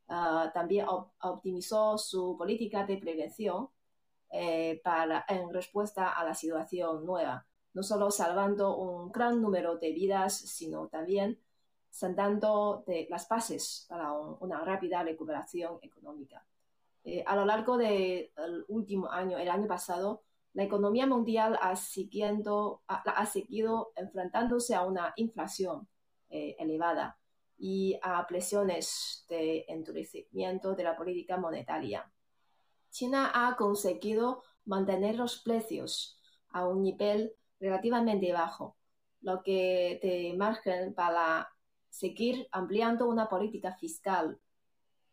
Uh, 0.07 0.51
también 0.53 0.87
op 0.89 1.11
optimizó 1.21 1.97
su 1.97 2.35
política 2.37 2.85
de 2.85 2.97
prevención 2.97 3.69
eh, 4.29 4.81
para, 4.83 5.25
en 5.27 5.53
respuesta 5.53 6.09
a 6.09 6.23
la 6.23 6.33
situación 6.33 7.05
nueva, 7.05 7.45
no 7.73 7.81
solo 7.81 8.11
salvando 8.11 8.75
un 8.77 9.11
gran 9.11 9.41
número 9.41 9.77
de 9.77 9.91
vidas, 9.91 10.35
sino 10.37 10.87
también 10.87 11.39
sentando 11.91 12.83
de 12.87 13.05
las 13.09 13.27
bases 13.27 13.85
para 13.87 14.13
un, 14.13 14.37
una 14.39 14.63
rápida 14.63 15.03
recuperación 15.03 15.77
económica. 15.81 16.43
Eh, 17.03 17.23
a 17.27 17.35
lo 17.35 17.45
largo 17.45 17.77
del 17.77 18.31
último 18.67 19.11
año, 19.11 19.37
el 19.37 19.49
año 19.49 19.67
pasado, 19.67 20.23
la 20.53 20.63
economía 20.63 21.05
mundial 21.05 21.57
ha, 21.61 21.75
siguiendo, 21.75 22.81
ha, 22.87 23.01
ha 23.01 23.25
seguido 23.25 23.91
enfrentándose 23.95 24.73
a 24.73 24.85
una 24.85 25.13
inflación 25.15 25.87
eh, 26.29 26.55
elevada 26.59 27.17
y 27.57 27.99
a 28.01 28.25
presiones 28.25 29.25
de 29.29 29.65
endurecimiento 29.67 30.73
de 30.75 30.83
la 30.83 30.95
política 30.95 31.37
monetaria. 31.37 32.11
China 32.89 33.31
ha 33.33 33.55
conseguido 33.55 34.43
mantener 34.65 35.15
los 35.15 35.41
precios 35.41 36.19
a 36.49 36.67
un 36.67 36.83
nivel 36.83 37.33
relativamente 37.59 38.33
bajo, 38.33 38.77
lo 39.21 39.43
que 39.43 39.99
te 40.01 40.33
margen 40.35 40.93
para 40.93 41.49
seguir 41.91 42.47
ampliando 42.51 43.07
una 43.07 43.27
política 43.27 43.73
fiscal 43.73 44.39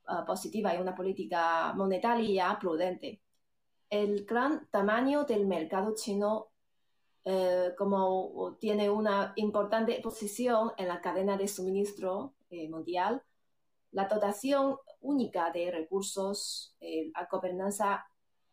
uh, 0.09 0.25
positiva 0.25 0.75
y 0.75 0.81
una 0.81 0.95
política 0.95 1.75
monetaria 1.75 2.57
prudente. 2.59 3.21
El 3.91 4.25
gran 4.25 4.69
tamaño 4.71 5.25
del 5.25 5.47
mercado 5.47 5.95
chino, 5.95 6.49
eh, 7.25 7.75
como 7.77 8.57
tiene 8.61 8.89
una 8.89 9.33
importante 9.37 10.01
posición 10.03 10.73
en 10.77 10.89
la 10.89 11.01
cadena 11.01 11.37
de 11.37 11.49
suministro 11.49 12.35
eh, 12.49 12.69
mundial, 12.69 13.23
la 13.91 14.07
dotación 14.07 14.77
única 15.01 15.51
de 15.51 15.71
recursos, 15.71 16.77
eh, 16.81 17.11
la 17.15 17.27
gobernanza 17.31 18.07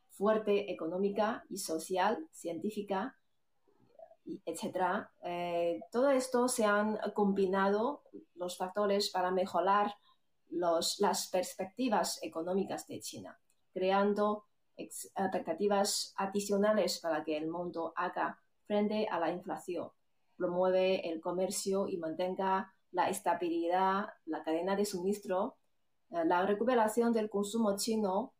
fuerte 0.09 0.71
económica 0.71 1.43
y 1.49 1.57
social, 1.57 2.27
científica, 2.31 3.17
etc. 4.45 5.07
Eh, 5.23 5.79
todo 5.91 6.09
esto 6.09 6.47
se 6.47 6.65
han 6.65 6.97
combinado 7.13 8.03
los 8.35 8.57
factores 8.57 9.09
para 9.09 9.31
mejorar 9.31 9.93
los, 10.49 10.99
las 10.99 11.27
perspectivas 11.29 12.19
económicas 12.21 12.87
de 12.87 12.99
China, 12.99 13.39
creando 13.73 14.45
expectativas 14.77 16.13
adicionales 16.17 16.99
para 16.99 17.23
que 17.23 17.37
el 17.37 17.47
mundo 17.47 17.93
haga 17.95 18.39
frente 18.65 19.07
a 19.07 19.19
la 19.19 19.31
inflación, 19.31 19.89
promueve 20.37 21.09
el 21.09 21.21
comercio 21.21 21.87
y 21.87 21.97
mantenga 21.97 22.73
la 22.91 23.09
estabilidad, 23.09 24.07
la 24.25 24.43
cadena 24.43 24.75
de 24.75 24.85
suministro, 24.85 25.57
eh, 26.09 26.25
la 26.25 26.45
recuperación 26.45 27.13
del 27.13 27.29
consumo 27.29 27.75
chino 27.77 28.33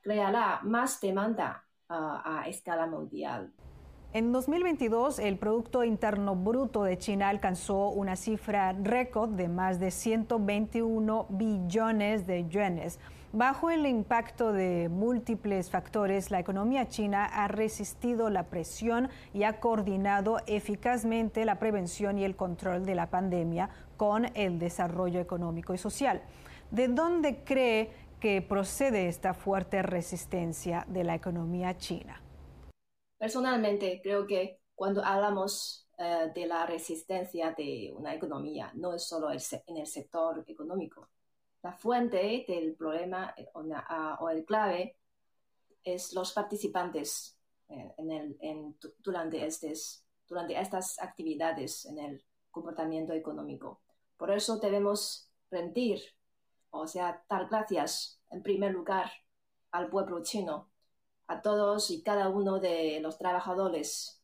creará 0.00 0.60
más 0.62 1.00
demanda 1.00 1.64
uh, 1.88 2.20
a 2.24 2.44
escala 2.48 2.86
mundial. 2.86 3.52
En 4.14 4.32
2022, 4.32 5.18
el 5.18 5.36
Producto 5.36 5.84
Interno 5.84 6.34
Bruto 6.34 6.82
de 6.82 6.96
China 6.96 7.28
alcanzó 7.28 7.90
una 7.90 8.16
cifra 8.16 8.72
récord 8.72 9.28
de 9.28 9.48
más 9.48 9.78
de 9.80 9.90
121 9.90 11.26
billones 11.28 12.26
de 12.26 12.48
yuanes. 12.48 12.98
Bajo 13.34 13.68
el 13.68 13.84
impacto 13.84 14.54
de 14.54 14.88
múltiples 14.88 15.68
factores, 15.68 16.30
la 16.30 16.40
economía 16.40 16.88
china 16.88 17.26
ha 17.26 17.48
resistido 17.48 18.30
la 18.30 18.44
presión 18.44 19.10
y 19.34 19.42
ha 19.42 19.60
coordinado 19.60 20.38
eficazmente 20.46 21.44
la 21.44 21.58
prevención 21.58 22.16
y 22.16 22.24
el 22.24 22.34
control 22.34 22.86
de 22.86 22.94
la 22.94 23.10
pandemia 23.10 23.68
con 23.98 24.30
el 24.34 24.58
desarrollo 24.58 25.20
económico 25.20 25.74
y 25.74 25.78
social. 25.78 26.22
¿De 26.70 26.88
dónde 26.88 27.44
cree 27.44 27.90
que 28.20 28.40
procede 28.40 29.06
esta 29.06 29.34
fuerte 29.34 29.82
resistencia 29.82 30.86
de 30.88 31.04
la 31.04 31.14
economía 31.14 31.76
china? 31.76 32.22
Personalmente, 33.18 34.00
creo 34.02 34.26
que 34.26 34.60
cuando 34.74 35.04
hablamos 35.04 35.88
uh, 35.98 36.32
de 36.32 36.46
la 36.46 36.64
resistencia 36.66 37.52
de 37.52 37.92
una 37.94 38.14
economía, 38.14 38.70
no 38.74 38.94
es 38.94 39.02
solo 39.08 39.28
en 39.30 39.76
el 39.76 39.86
sector 39.86 40.44
económico. 40.46 41.08
La 41.62 41.72
fuente 41.72 42.44
del 42.46 42.76
problema 42.76 43.34
eh, 43.36 43.48
o, 43.54 43.62
uh, 43.62 44.24
o 44.24 44.30
el 44.30 44.44
clave 44.44 44.96
es 45.82 46.12
los 46.12 46.32
participantes 46.32 47.36
eh, 47.68 47.94
durante, 48.98 49.44
estes, 49.44 50.04
durante 50.26 50.58
estas 50.58 50.98
actividades 51.00 51.86
en 51.86 51.98
el 51.98 52.24
comportamiento 52.50 53.12
económico. 53.12 53.80
Por 54.16 54.30
eso 54.30 54.58
debemos 54.58 55.28
rendir, 55.50 56.00
o 56.70 56.86
sea, 56.86 57.24
dar 57.28 57.48
gracias 57.48 58.20
en 58.30 58.42
primer 58.42 58.72
lugar 58.72 59.10
al 59.72 59.88
pueblo 59.88 60.22
chino 60.22 60.70
a 61.28 61.42
todos 61.42 61.90
y 61.90 62.02
cada 62.02 62.28
uno 62.28 62.58
de 62.58 62.98
los 63.00 63.18
trabajadores. 63.18 64.22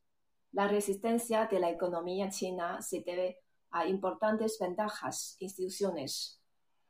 La 0.53 0.69
resistencia 0.69 1.47
de 1.47 1.61
la 1.61 1.71
economía 1.71 2.31
china 2.31 2.81
se 2.81 3.03
debe 3.03 3.39
a 3.71 3.87
importantes 3.87 4.59
ventajas, 4.59 5.37
instituciones. 5.39 6.41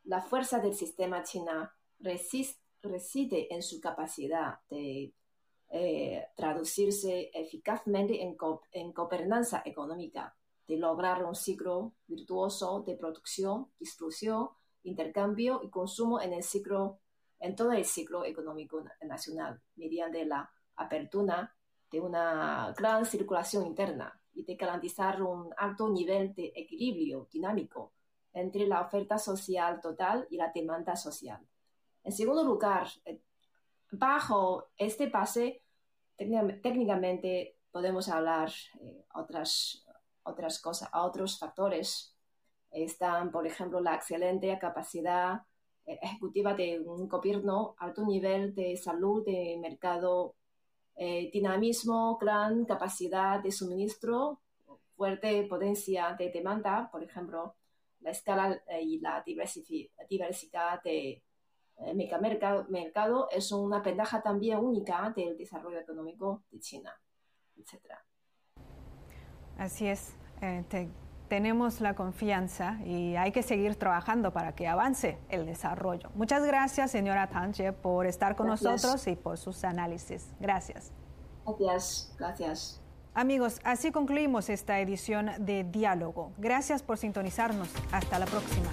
La 0.05 0.23
fuerza 0.23 0.61
del 0.61 0.75
sistema 0.75 1.23
china 1.23 1.75
reside 1.99 3.55
en 3.55 3.63
su 3.63 3.81
capacidad 3.81 4.61
de 4.71 5.15
eh, 5.71 6.27
traducirse 6.37 7.31
eficazmente 7.35 8.23
en, 8.23 8.37
en 8.73 8.93
gobernanza 8.93 9.63
económica, 9.65 10.37
de 10.69 10.77
lograr 10.77 11.25
un 11.25 11.35
ciclo 11.35 11.95
virtuoso 12.07 12.83
de 12.87 12.97
producción, 12.97 13.71
distribución, 13.81 14.51
intercambio 14.85 15.61
y 15.63 15.71
consumo 15.71 16.21
en 16.21 16.35
el 16.35 16.43
ciclo 16.43 17.01
en 17.45 17.55
todo 17.55 17.73
el 17.73 17.85
ciclo 17.85 18.25
económico 18.25 18.83
nacional 19.03 19.61
mediante 19.77 20.25
la 20.25 20.51
apertura 20.77 21.55
de 21.91 22.01
una 22.01 22.73
gran 22.75 23.05
circulación 23.05 23.67
interna 23.67 24.19
y 24.33 24.45
de 24.45 24.55
garantizar 24.57 25.21
un 25.23 25.53
alto 25.59 25.91
nivel 25.91 26.35
de 26.35 26.53
equilibrio 26.57 27.29
dinámico 27.31 27.93
entre 28.33 28.67
la 28.67 28.81
oferta 28.81 29.19
social 29.19 29.79
total 29.83 30.27
y 30.31 30.39
la 30.39 30.51
demanda 30.55 30.97
social. 30.97 31.47
En 32.03 32.13
segundo 32.13 32.43
lugar, 32.45 32.89
eh, 33.05 33.21
bajo 33.91 34.71
este 34.79 35.11
base, 35.11 35.63
técnicamente 36.17 37.59
podemos 37.71 38.09
hablar 38.09 38.51
eh, 38.81 39.05
otras, 39.13 39.87
otras 40.23 40.59
cosas, 40.63 40.89
otros 40.95 41.39
factores. 41.39 42.17
Están, 42.71 43.31
por 43.31 43.47
ejemplo, 43.47 43.81
la 43.81 43.97
excelente 43.97 44.59
capacidad 44.59 45.43
ejecutiva 45.87 46.55
de 46.55 46.81
un 46.81 47.09
gobierno, 47.09 47.75
alto 47.79 48.05
nivel 48.05 48.55
de 48.55 48.77
salud, 48.77 49.25
de 49.25 49.59
mercado, 49.61 50.35
eh, 50.97 51.31
dinamismo, 51.33 52.17
gran 52.19 52.65
capacidad 52.65 53.41
de 53.43 53.51
suministro, 53.51 54.41
fuerte 54.97 55.45
potencia 55.45 56.15
de 56.19 56.31
demanda, 56.31 56.89
por 56.91 57.03
ejemplo, 57.03 57.57
la 58.01 58.11
escala 58.11 58.63
eh, 58.69 58.83
y 58.83 59.01
la 59.01 59.23
diversidad 59.25 60.83
de 60.83 61.23
eh, 61.79 61.95
mercado, 62.69 63.29
es 63.31 63.51
una 63.51 63.81
ventaja 63.81 64.23
también 64.23 64.59
única 64.59 65.13
del 65.15 65.37
desarrollo 65.37 65.81
económico 65.81 66.45
de 66.51 66.61
China, 66.61 66.93
etc. 67.57 67.95
Así 69.59 69.87
es 69.87 70.15
tenemos 71.35 71.81
la 71.81 71.95
confianza 71.95 72.79
y 72.87 73.17
hay 73.17 73.33
que 73.33 73.43
seguir 73.43 73.75
trabajando 73.75 74.33
para 74.33 74.55
que 74.55 74.69
avance 74.69 75.19
el 75.29 75.47
desarrollo. 75.47 76.11
Muchas 76.15 76.45
gracias, 76.45 76.93
señora 76.93 77.29
Tanche, 77.29 77.73
por 77.73 78.07
estar 78.07 78.37
con 78.37 78.47
nosotros 78.47 79.05
y 79.09 79.17
por 79.17 79.37
sus 79.37 79.65
análisis. 79.65 80.29
Gracias. 80.39 80.93
Gracias, 81.45 82.15
gracias. 82.17 82.81
Amigos, 83.15 83.59
así 83.65 83.91
concluimos 83.91 84.49
esta 84.49 84.79
edición 84.79 85.33
de 85.41 85.65
Diálogo. 85.65 86.31
Gracias 86.39 86.85
por 86.85 86.99
sintonizarnos. 86.99 87.69
Hasta 87.91 88.21
la 88.21 88.27
próxima. 88.27 88.71